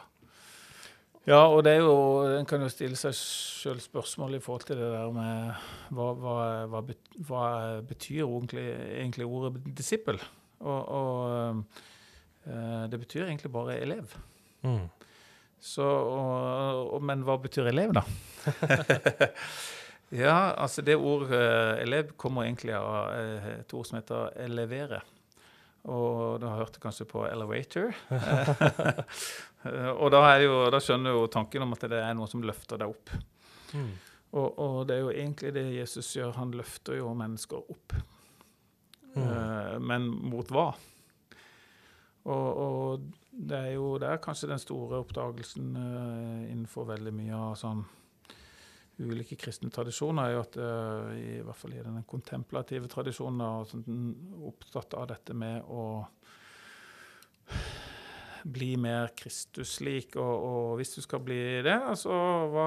Ja, 1.23 1.45
og 1.47 1.61
det 1.63 1.77
er 1.77 1.85
jo, 1.85 2.23
en 2.35 2.47
kan 2.51 2.65
jo 2.65 2.69
stille 2.73 2.99
seg 2.99 3.15
sjøl 3.15 3.79
spørsmål 3.83 4.35
i 4.35 4.41
forhold 4.43 4.65
til 4.67 4.81
det 4.81 4.89
der 4.91 5.13
med 5.15 5.61
hva, 5.95 6.09
hva, 6.19 6.39
hva, 6.73 6.81
hva 7.29 7.43
betyr 7.87 8.25
egentlig, 8.25 8.65
egentlig, 8.97 9.29
ordet 9.31 9.63
disippel? 9.79 10.19
Og, 10.59 10.81
og 10.83 11.63
uh, 12.49 12.83
det 12.91 12.99
betyr 13.05 13.29
egentlig 13.29 13.53
bare 13.55 13.79
elev. 13.79 14.17
Mm. 14.67 14.89
Så, 15.63 15.87
og, 15.87 16.91
og, 16.97 16.99
men 17.07 17.23
hva 17.23 17.39
betyr 17.39 17.71
elev, 17.71 17.95
da? 17.95 18.03
ja, 20.25 20.37
altså 20.59 20.83
det 20.83 20.99
ordet 20.99 21.39
uh, 21.39 21.79
elev 21.85 22.17
kommer 22.19 22.51
egentlig 22.51 22.75
av 22.75 23.15
uh, 23.15 23.51
et 23.61 23.79
ord 23.79 23.87
som 23.87 24.01
heter 24.01 24.35
elevere. 24.43 25.05
Og 25.87 26.39
da 26.43 26.51
hørte 26.59 26.79
jeg 26.79 26.83
kanskje 26.83 27.07
på 27.11 27.25
elevator. 27.31 27.95
og 29.64 30.09
da, 30.11 30.22
jo, 30.42 30.57
da, 30.72 30.81
skjønner 30.83 31.14
jo 31.14 31.29
tanken 31.31 31.62
om 31.66 31.75
at 31.77 31.85
det 31.90 32.01
er 32.03 32.16
noe 32.18 32.31
som 32.31 32.42
løfter 32.42 32.81
deg 32.83 32.90
opp. 32.90 33.12
Mm. 33.72 33.92
Og, 34.33 34.48
og, 34.59 34.79
det 34.88 34.96
er 34.96 35.03
jo 35.05 35.12
egentlig 35.12 35.53
det 35.55 35.66
Jesus 35.75 36.09
gjør. 36.16 36.35
Han 36.38 36.55
løfter 36.57 36.98
jo 36.98 37.12
mennesker 37.16 37.61
opp. 37.62 37.94
Mm. 39.12 39.22
Uh, 39.22 39.77
men 39.85 40.09
mot 40.33 40.48
hva? 40.55 40.70
Og, 42.22 42.48
og, 42.64 43.11
det 43.33 43.59
er 43.59 43.72
jo 43.75 43.96
det 44.01 44.09
er 44.09 44.22
kanskje 44.22 44.51
den 44.51 44.61
store 44.62 45.03
oppdagelsen 45.03 45.75
uh, 45.77 46.40
innenfor 46.48 46.88
veldig 46.92 47.12
mye 47.16 47.37
av 47.37 47.59
sånn 47.61 47.83
ulike 49.03 49.38
kristne 49.40 49.70
tradisjoner, 49.72 50.29
er 50.29 50.35
jo 50.37 50.42
at 50.44 50.59
uh, 50.61 51.12
i 51.16 51.38
hvert 51.42 51.59
fall 51.59 51.75
i 51.75 51.83
den 51.83 52.03
kontemplative 52.09 52.90
tradisjonen 52.92 53.40
er 53.46 53.70
sånn, 53.70 54.11
opptatt 54.48 54.94
av 55.01 55.09
dette 55.14 55.37
med 55.37 55.64
å 55.66 55.87
bli 58.45 58.77
mer 58.81 59.13
Kristus-lik. 59.17 60.17
Og, 60.17 60.45
og, 60.47 60.69
hvis 60.81 60.95
du 60.97 61.03
skal 61.05 61.23
bli 61.25 61.39
det, 61.65 61.77
så 62.01 62.13
hva, 62.53 62.67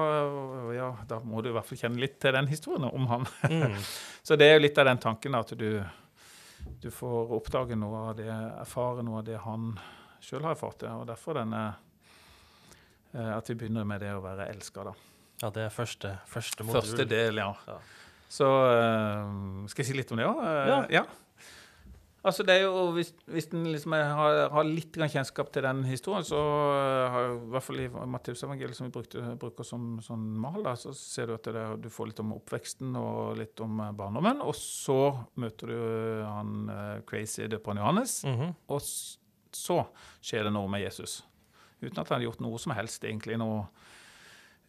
ja, 0.74 0.90
da 1.08 1.20
må 1.24 1.42
du 1.42 1.50
i 1.50 1.54
hvert 1.56 1.68
fall 1.68 1.80
kjenne 1.84 2.02
litt 2.02 2.18
til 2.22 2.36
den 2.36 2.50
historien 2.50 2.88
om 2.88 3.08
han. 3.12 3.26
Mm. 3.50 3.76
så 4.26 4.38
det 4.38 4.50
er 4.50 4.56
jo 4.56 4.64
litt 4.64 4.78
av 4.82 4.88
den 4.90 5.02
tanken 5.02 5.38
at 5.38 5.52
du, 5.58 5.70
du 6.82 6.88
får 6.92 7.34
oppdage 7.38 7.78
noe 7.78 8.06
av 8.10 8.16
det, 8.20 8.30
erfare 8.30 9.04
noe 9.06 9.22
av 9.22 9.28
det 9.28 9.42
han 9.44 9.74
sjøl 10.22 10.46
har 10.46 10.56
erfart. 10.56 10.86
Og 10.94 11.04
derfor 11.08 11.40
denne 11.40 11.66
at 13.16 13.48
vi 13.48 13.54
begynner 13.56 13.86
med 13.88 14.02
det 14.04 14.10
å 14.12 14.20
være 14.20 14.50
elska, 14.52 14.90
da. 14.90 14.96
Ja, 15.40 15.52
det 15.52 15.68
er 15.68 15.70
første, 15.72 16.16
første 16.28 16.64
modul. 16.64 16.80
Første 16.82 17.06
del, 17.08 17.38
ja. 17.40 17.52
ja. 17.68 17.76
Så 18.32 18.48
skal 19.70 19.84
jeg 19.84 19.88
si 19.88 19.96
litt 19.96 20.12
om 20.12 20.20
det 20.20 20.26
òg? 20.28 20.42
ja. 20.42 20.80
ja. 21.00 21.06
Altså 22.26 22.42
det 22.42 22.56
er 22.56 22.64
jo, 22.64 22.90
Hvis, 22.96 23.12
hvis 23.30 23.46
en 23.54 23.66
liksom 23.70 23.94
har, 23.94 24.48
har, 24.50 24.66
litt 24.66 24.96
kjennskap 24.98 25.52
til 25.54 25.62
den 25.62 25.84
historien, 25.86 26.24
så 26.26 26.40
har 27.12 27.28
i 27.30 27.50
hvert 27.52 27.66
fall 27.66 27.82
i 27.84 27.86
Matteusevangeliet, 27.86 28.78
som 28.78 28.88
vi 28.88 28.94
brukte, 28.96 29.22
bruker 29.38 29.66
som 29.66 30.00
sånn 30.02 30.24
mal, 30.42 30.58
da, 30.66 30.74
så 30.78 30.94
ser 30.96 31.30
du 31.30 31.36
at 31.36 31.46
det, 31.54 31.64
du 31.84 31.88
får 31.92 32.10
litt 32.10 32.24
om 32.24 32.34
oppveksten 32.34 32.98
og 32.98 33.38
litt 33.38 33.62
om 33.62 33.78
eh, 33.84 33.94
barndommen. 33.96 34.42
Og 34.42 34.56
så 34.58 34.98
møter 35.38 35.70
du 35.70 35.78
han 36.26 36.66
uh, 36.72 36.98
crazy 37.06 37.46
døperen 37.52 37.78
Johannes, 37.78 38.18
mm 38.24 38.36
-hmm. 38.40 38.54
og 38.74 38.82
så 39.56 39.78
skjer 40.20 40.44
det 40.44 40.52
noe 40.52 40.68
med 40.68 40.82
Jesus. 40.82 41.22
Uten 41.80 42.00
at 42.00 42.08
han 42.08 42.18
har 42.18 42.26
gjort 42.26 42.40
noe 42.40 42.58
som 42.58 42.72
helst, 42.72 43.04
egentlig. 43.04 43.38
noe 43.38 43.68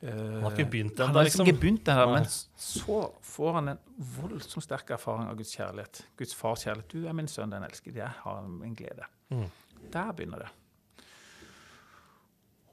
han 0.02 0.44
har 0.44 0.54
ikke 0.54 0.70
begynt 0.70 1.00
ennå, 1.02 1.24
liksom. 1.26 1.46
liksom. 1.46 1.60
Begynt 1.60 1.88
enda, 1.90 2.06
men 2.12 2.26
så 2.62 3.00
får 3.26 3.54
han 3.54 3.72
en 3.74 3.80
voldsomt 3.98 4.66
sterk 4.66 4.92
erfaring 4.94 5.32
av 5.32 5.40
Guds 5.40 5.56
kjærlighet. 5.58 6.04
Guds 6.20 6.36
fars 6.38 6.68
kjærlighet. 6.68 6.92
'Du 6.92 7.08
er 7.08 7.18
min 7.18 7.28
sønn, 7.28 7.52
den 7.52 7.66
elskede. 7.66 7.98
Jeg 8.04 8.14
har 8.24 8.46
min 8.48 8.76
glede.' 8.78 9.10
Mm. 9.30 9.50
Der 9.94 10.12
begynner 10.12 10.46
det. 10.46 10.52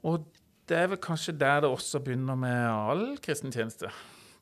Og 0.05 0.27
det 0.69 0.77
er 0.77 0.87
vel 0.87 1.01
kanskje 1.01 1.33
der 1.33 1.63
det 1.65 1.69
også 1.69 1.99
begynner 1.99 2.37
med 2.37 2.69
all 2.69 3.17
kristen 3.17 3.51
tjeneste, 3.51 3.89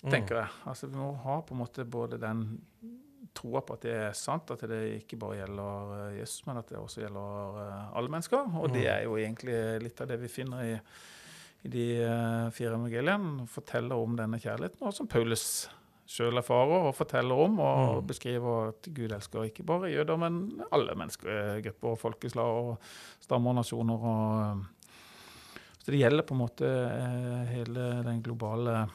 mm. 0.04 0.12
tenker 0.12 0.42
jeg. 0.42 0.48
Altså 0.66 0.88
Vi 0.88 0.98
må 0.98 1.14
ha 1.24 1.40
på 1.42 1.56
en 1.56 1.64
måte 1.64 1.86
både 1.86 2.20
den 2.20 2.46
troa 3.34 3.64
på 3.66 3.74
at 3.74 3.86
det 3.88 3.94
er 3.96 4.14
sant, 4.14 4.52
at 4.52 4.62
det 4.70 4.82
ikke 5.00 5.18
bare 5.18 5.40
gjelder 5.40 5.94
eh, 5.98 6.20
Jesus, 6.20 6.46
men 6.46 6.60
at 6.60 6.70
det 6.70 6.78
også 6.78 7.02
gjelder 7.02 7.60
eh, 7.64 7.98
alle 7.98 8.14
mennesker. 8.14 8.52
Og 8.60 8.70
det 8.70 8.84
mm. 8.84 8.92
er 8.94 9.02
jo 9.08 9.18
egentlig 9.18 9.60
litt 9.84 10.04
av 10.04 10.12
det 10.12 10.20
vi 10.22 10.32
finner 10.32 10.68
i 10.68 10.78
i 11.64 11.72
de 11.72 11.86
uh, 12.04 12.50
fire 12.52 12.76
evangeliene 12.76 13.48
forteller 13.52 14.00
om 14.00 14.18
denne 14.20 14.40
kjærligheten, 14.42 14.84
og 14.84 14.96
som 14.96 15.10
Paulus 15.12 15.46
sjøl 16.14 16.38
erfarer 16.38 16.90
og 16.90 16.96
forteller 16.98 17.40
om, 17.46 17.56
og 17.64 18.02
mm. 18.02 18.08
beskriver 18.10 18.74
at 18.74 18.90
Gud 18.92 19.16
elsker 19.16 19.48
ikke 19.48 19.66
bare 19.68 19.94
jøder, 19.94 20.20
men 20.20 20.42
alle 20.76 20.98
menneskegrupper 21.00 21.94
og 21.94 22.02
folkeslag 22.02 22.60
og 22.60 23.24
stammer 23.24 23.54
og 23.54 23.62
nasjoner. 23.62 24.06
Og, 24.12 24.60
uh, 24.60 25.64
så 25.80 25.92
det 25.92 26.04
gjelder 26.04 26.28
på 26.28 26.36
en 26.36 26.44
måte 26.44 26.68
hele 27.50 27.88
den 28.06 28.22
globale 28.24 28.86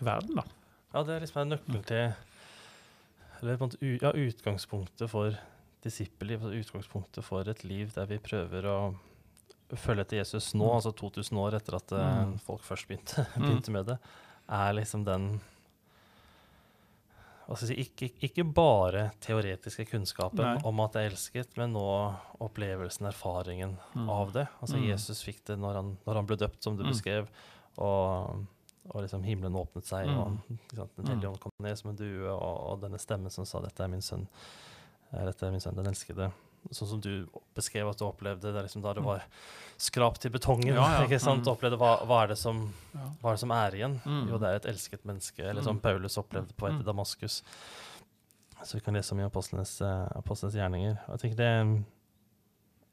verden, 0.00 0.40
da. 0.40 0.44
Ja, 0.92 1.04
det 1.06 1.14
er 1.14 1.24
liksom 1.24 1.40
en 1.40 1.54
nøkkel 1.54 1.84
til 1.88 2.10
Eller 3.40 3.56
på 3.56 3.64
en 3.64 3.70
måte, 3.70 3.92
ja, 4.02 4.10
utgangspunktet 4.12 5.10
for 5.10 5.38
disippelliv, 5.82 6.44
utgangspunktet 6.60 7.24
for 7.26 7.48
et 7.48 7.64
liv 7.64 7.90
der 7.94 8.06
vi 8.10 8.20
prøver 8.22 8.68
å 8.70 8.76
følge 9.78 10.04
etter 10.04 10.20
Jesus 10.20 10.52
nå, 10.54 10.66
mm. 10.66 10.74
altså 10.78 10.92
2000 10.98 11.40
år 11.42 11.56
etter 11.58 11.78
at 11.78 11.94
uh, 11.96 12.04
mm. 12.28 12.36
folk 12.44 12.64
først 12.66 12.88
begynte, 12.90 13.24
mm. 13.34 13.46
begynte, 13.46 13.74
med 13.74 13.88
det, 13.92 13.98
er 14.52 14.76
liksom 14.76 15.06
den 15.06 15.28
si, 17.60 17.76
ikke, 17.82 18.10
ikke 18.28 18.44
bare 18.48 19.08
teoretiske 19.22 19.86
kunnskapen 19.90 20.44
Nei. 20.44 20.54
om 20.68 20.82
at 20.84 20.96
jeg 20.96 21.08
er 21.08 21.14
elsket, 21.14 21.56
men 21.60 21.74
nå 21.76 21.86
opplevelsen, 22.42 23.08
erfaringen 23.10 23.76
mm. 23.94 24.08
av 24.12 24.32
det. 24.36 24.46
Altså 24.60 24.78
mm. 24.78 24.86
Jesus 24.90 25.22
fikk 25.24 25.42
det 25.50 25.58
når 25.60 25.80
han, 25.80 25.94
når 26.06 26.20
han, 26.20 26.28
ble 26.30 26.38
døpt, 26.44 26.62
som 26.64 26.78
du 26.78 26.84
mm. 26.84 26.92
beskrev, 26.92 27.32
og, 27.82 28.44
og 28.90 29.04
liksom 29.04 29.24
himmelen 29.26 29.58
åpnet 29.58 29.88
seg, 29.88 30.10
og 30.12 30.38
sant, 30.76 30.96
Den 30.98 31.12
hellige 31.14 31.32
ånd 31.32 31.42
kom 31.42 31.56
ned 31.64 31.80
som 31.80 31.92
en 31.92 32.00
due, 32.00 32.24
og, 32.28 32.54
og, 32.54 32.80
denne 32.84 33.00
stemmen 33.00 33.32
som 33.32 33.48
sa 33.48 33.62
'Dette 33.64 33.84
er 33.84 33.92
min 33.92 34.04
sønn', 34.04 34.28
eh, 35.12 35.24
dette 35.28 35.46
er 35.46 35.54
min 35.54 35.64
sønn, 35.64 35.78
den 35.78 35.92
elskede 35.92 36.32
sånn 36.70 36.90
som 36.94 37.02
du 37.02 37.26
beskrev 37.56 37.90
at 37.90 37.98
du 37.98 38.06
opplevde 38.06 38.52
det 38.54 38.64
liksom 38.66 38.84
da 38.84 38.94
det 38.96 39.02
mm. 39.02 39.08
var 39.08 39.24
skrap 39.82 40.18
til 40.22 40.32
betongen. 40.34 40.74
Ja, 40.76 40.86
ja. 40.94 41.06
ikke 41.06 41.18
sant? 41.22 41.42
Mm. 41.42 41.52
opplevde 41.54 41.78
hva, 41.80 41.94
hva, 42.06 42.22
er 42.22 42.32
det 42.32 42.38
som, 42.40 42.64
hva 42.92 43.32
er 43.32 43.38
det 43.38 43.42
som 43.42 43.54
er 43.56 43.78
igjen? 43.78 43.96
Mm. 44.04 44.26
Jo, 44.30 44.38
det 44.42 44.50
er 44.50 44.60
et 44.60 44.68
elsket 44.74 45.02
menneske. 45.08 45.42
Eller 45.42 45.64
som 45.66 45.80
mm. 45.80 45.82
Paulus 45.84 46.20
opplevde 46.22 46.54
på 46.54 46.68
vei 46.68 46.76
til 46.76 46.86
Damaskus. 46.86 47.40
Så 48.62 48.78
vi 48.78 48.84
kan 48.84 48.94
lese 48.94 49.14
om 49.14 49.20
i 49.20 49.26
apostlenes, 49.26 49.74
uh, 49.82 50.06
apostlenes 50.20 50.54
gjerninger. 50.54 50.94
Jeg 51.08 51.24
tenker 51.24 51.40
det 51.40 51.50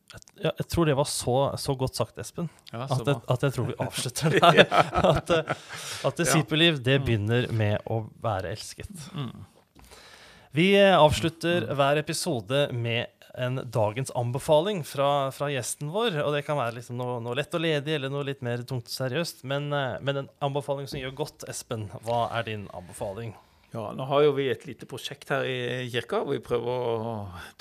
jeg, 0.09 0.23
ja, 0.41 0.49
jeg 0.57 0.65
tror 0.71 0.89
det 0.89 0.95
var 0.97 1.05
så, 1.05 1.35
så 1.61 1.75
godt 1.77 1.99
sagt, 1.99 2.17
Espen, 2.17 2.47
ja, 2.71 2.87
at, 2.87 3.05
jeg, 3.05 3.19
at, 3.29 3.43
jeg, 3.45 3.53
tror 3.53 3.67
vi 3.67 3.75
avslutter 3.85 4.35
der. 4.39 4.61
at, 5.11 5.33
eh, 5.35 5.51
at 6.09 6.17
disippelliv, 6.17 6.79
det 6.81 6.97
begynner 7.05 7.45
med 7.53 7.85
å 7.85 8.01
være 8.23 8.55
elsket. 8.55 8.89
Vi 10.57 10.71
eh, 10.79 10.95
avslutter 10.97 11.67
hver 11.77 12.01
episode 12.01 12.63
med 12.73 13.18
en 13.33 13.61
dagens 13.71 14.11
anbefaling 14.11 14.83
fra, 14.83 15.31
fra, 15.31 15.49
gjesten 15.51 15.91
vår. 15.93 16.17
Og 16.23 16.33
det 16.33 16.43
kan 16.47 16.57
være 16.59 16.79
liksom 16.79 16.97
noe, 16.99 17.19
noe, 17.23 17.35
lett 17.37 17.53
og 17.53 17.63
ledig 17.63 17.97
eller 17.97 18.13
noe 18.13 18.25
litt 18.27 18.41
mer 18.45 18.63
tungt 18.67 18.89
og 18.89 18.95
seriøst. 18.95 19.43
Men, 19.49 19.69
eh, 19.73 19.99
men, 20.01 20.23
en 20.23 20.31
anbefaling 20.49 20.89
som 20.89 21.01
gjør 21.01 21.15
godt, 21.23 21.45
Espen. 21.51 21.89
Hva 22.07 22.27
er 22.39 22.49
din 22.49 22.65
anbefaling? 22.75 23.35
Ja, 23.69 23.91
Nå 23.93 24.07
har 24.09 24.23
jo 24.25 24.31
vi 24.33 24.47
et 24.49 24.65
lite 24.65 24.87
prosjekt 24.89 25.29
her 25.29 25.43
i 25.45 25.85
kirka 25.93 26.23
hvor 26.23 26.33
vi 26.33 26.41
prøver 26.41 26.69
å 26.73 27.11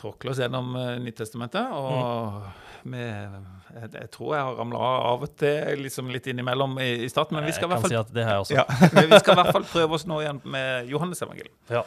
tråkle 0.00 0.33
oss 0.33 0.40
gjennom 0.40 0.72
Nyttestamentet. 0.72 1.04
Nytestamentet. 1.04 1.68
Og 1.76 2.38
mm. 2.38 2.88
med, 2.94 3.37
jeg, 3.74 3.90
jeg, 3.92 4.11
tror 4.16 4.33
jeg 4.33 4.46
har 4.46 4.57
ramla 4.62 4.88
av 5.11 5.26
og 5.28 5.37
til 5.37 5.85
liksom 5.85 6.09
litt 6.14 6.31
innimellom 6.33 6.81
i, 6.81 6.88
i 7.04 7.12
starten. 7.12 7.37
Men 7.37 7.50
vi 7.50 7.52
skal 7.52 7.68
i 7.68 7.74
hvert 7.74 7.85
fall 7.85 8.48
si. 8.48 8.57
Ja, 8.57 8.64
vi 9.12 9.20
skal 9.20 9.37
i 9.37 9.40
hvert 9.42 9.52
fall 9.52 9.68
prøve 9.68 10.00
oss 10.00 10.09
nå 10.09 10.22
igjen 10.24 10.40
med 10.48 10.88
Johannes 10.88 11.20
evangeliet. 11.28 11.61
Ja. 11.68 11.85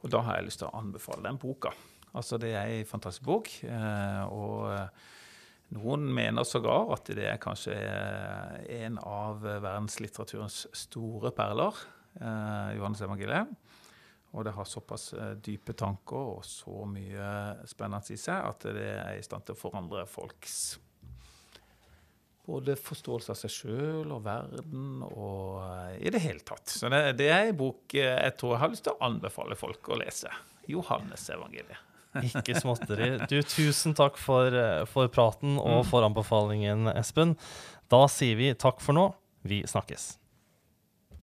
Og 0.00 0.08
da 0.16 0.24
har 0.24 0.40
jeg 0.40 0.48
lyst 0.48 0.62
til 0.62 0.70
å 0.70 0.76
anbefale 0.80 1.26
den 1.28 1.36
boka. 1.42 1.74
Altså, 2.16 2.38
det 2.42 2.52
er 2.54 2.66
ei 2.66 2.84
fantastisk 2.88 3.26
bok. 3.26 3.50
Eh, 3.62 4.22
og 4.34 4.66
eh, 4.74 5.08
noen 5.76 6.08
mener 6.14 6.46
sågar 6.48 6.90
at 6.96 7.12
det 7.14 7.28
er 7.30 7.42
kanskje 7.42 7.76
en 8.80 8.98
av 9.04 9.44
verdenslitteraturens 9.46 10.64
store 10.86 11.30
perler, 11.36 11.78
eh, 12.18 12.76
Johannes 12.78 13.04
evangeliet. 13.06 13.54
Og 14.30 14.46
det 14.46 14.54
har 14.54 14.66
såpass 14.68 15.08
dype 15.42 15.74
tanker 15.74 16.36
og 16.36 16.44
så 16.46 16.84
mye 16.86 17.64
spennende 17.66 18.14
i 18.14 18.18
seg 18.20 18.44
at 18.46 18.68
det 18.76 18.86
er 18.92 19.16
i 19.18 19.24
stand 19.26 19.42
til 19.42 19.56
å 19.56 19.58
forandre 19.58 20.04
folks 20.06 20.78
både 22.50 22.74
forståelse 22.78 23.34
av 23.34 23.38
seg 23.38 23.52
sjøl 23.54 24.14
og 24.14 24.22
verden 24.24 25.02
og 25.06 25.98
i 26.02 26.10
det 26.10 26.22
hele 26.24 26.42
tatt. 26.46 26.70
Så 26.70 26.90
det, 26.90 27.02
det 27.20 27.28
er 27.30 27.50
en 27.50 27.58
bok 27.58 27.94
jeg 27.94 28.34
tror 28.38 28.54
jeg 28.54 28.62
har 28.64 28.72
lyst 28.72 28.86
til 28.86 28.96
å 28.96 29.10
anbefale 29.10 29.58
folk 29.58 29.90
å 29.90 29.98
lese. 30.00 30.30
Johannes 30.70 31.26
evangeliet. 31.30 31.89
Ikke 32.26 32.58
småtteri. 32.58 33.12
Du, 33.30 33.38
tusen 33.46 33.94
takk 33.98 34.18
for, 34.20 34.50
eh, 34.54 34.84
for 34.90 35.10
praten 35.12 35.58
og 35.60 35.84
mm. 35.84 35.90
for 35.90 36.06
anbefalingen, 36.06 36.90
Espen. 36.96 37.36
Da 37.90 38.04
sier 38.10 38.38
vi 38.38 38.52
takk 38.58 38.82
for 38.82 38.96
nå. 38.96 39.10
Vi 39.46 39.62
snakkes. 39.68 40.19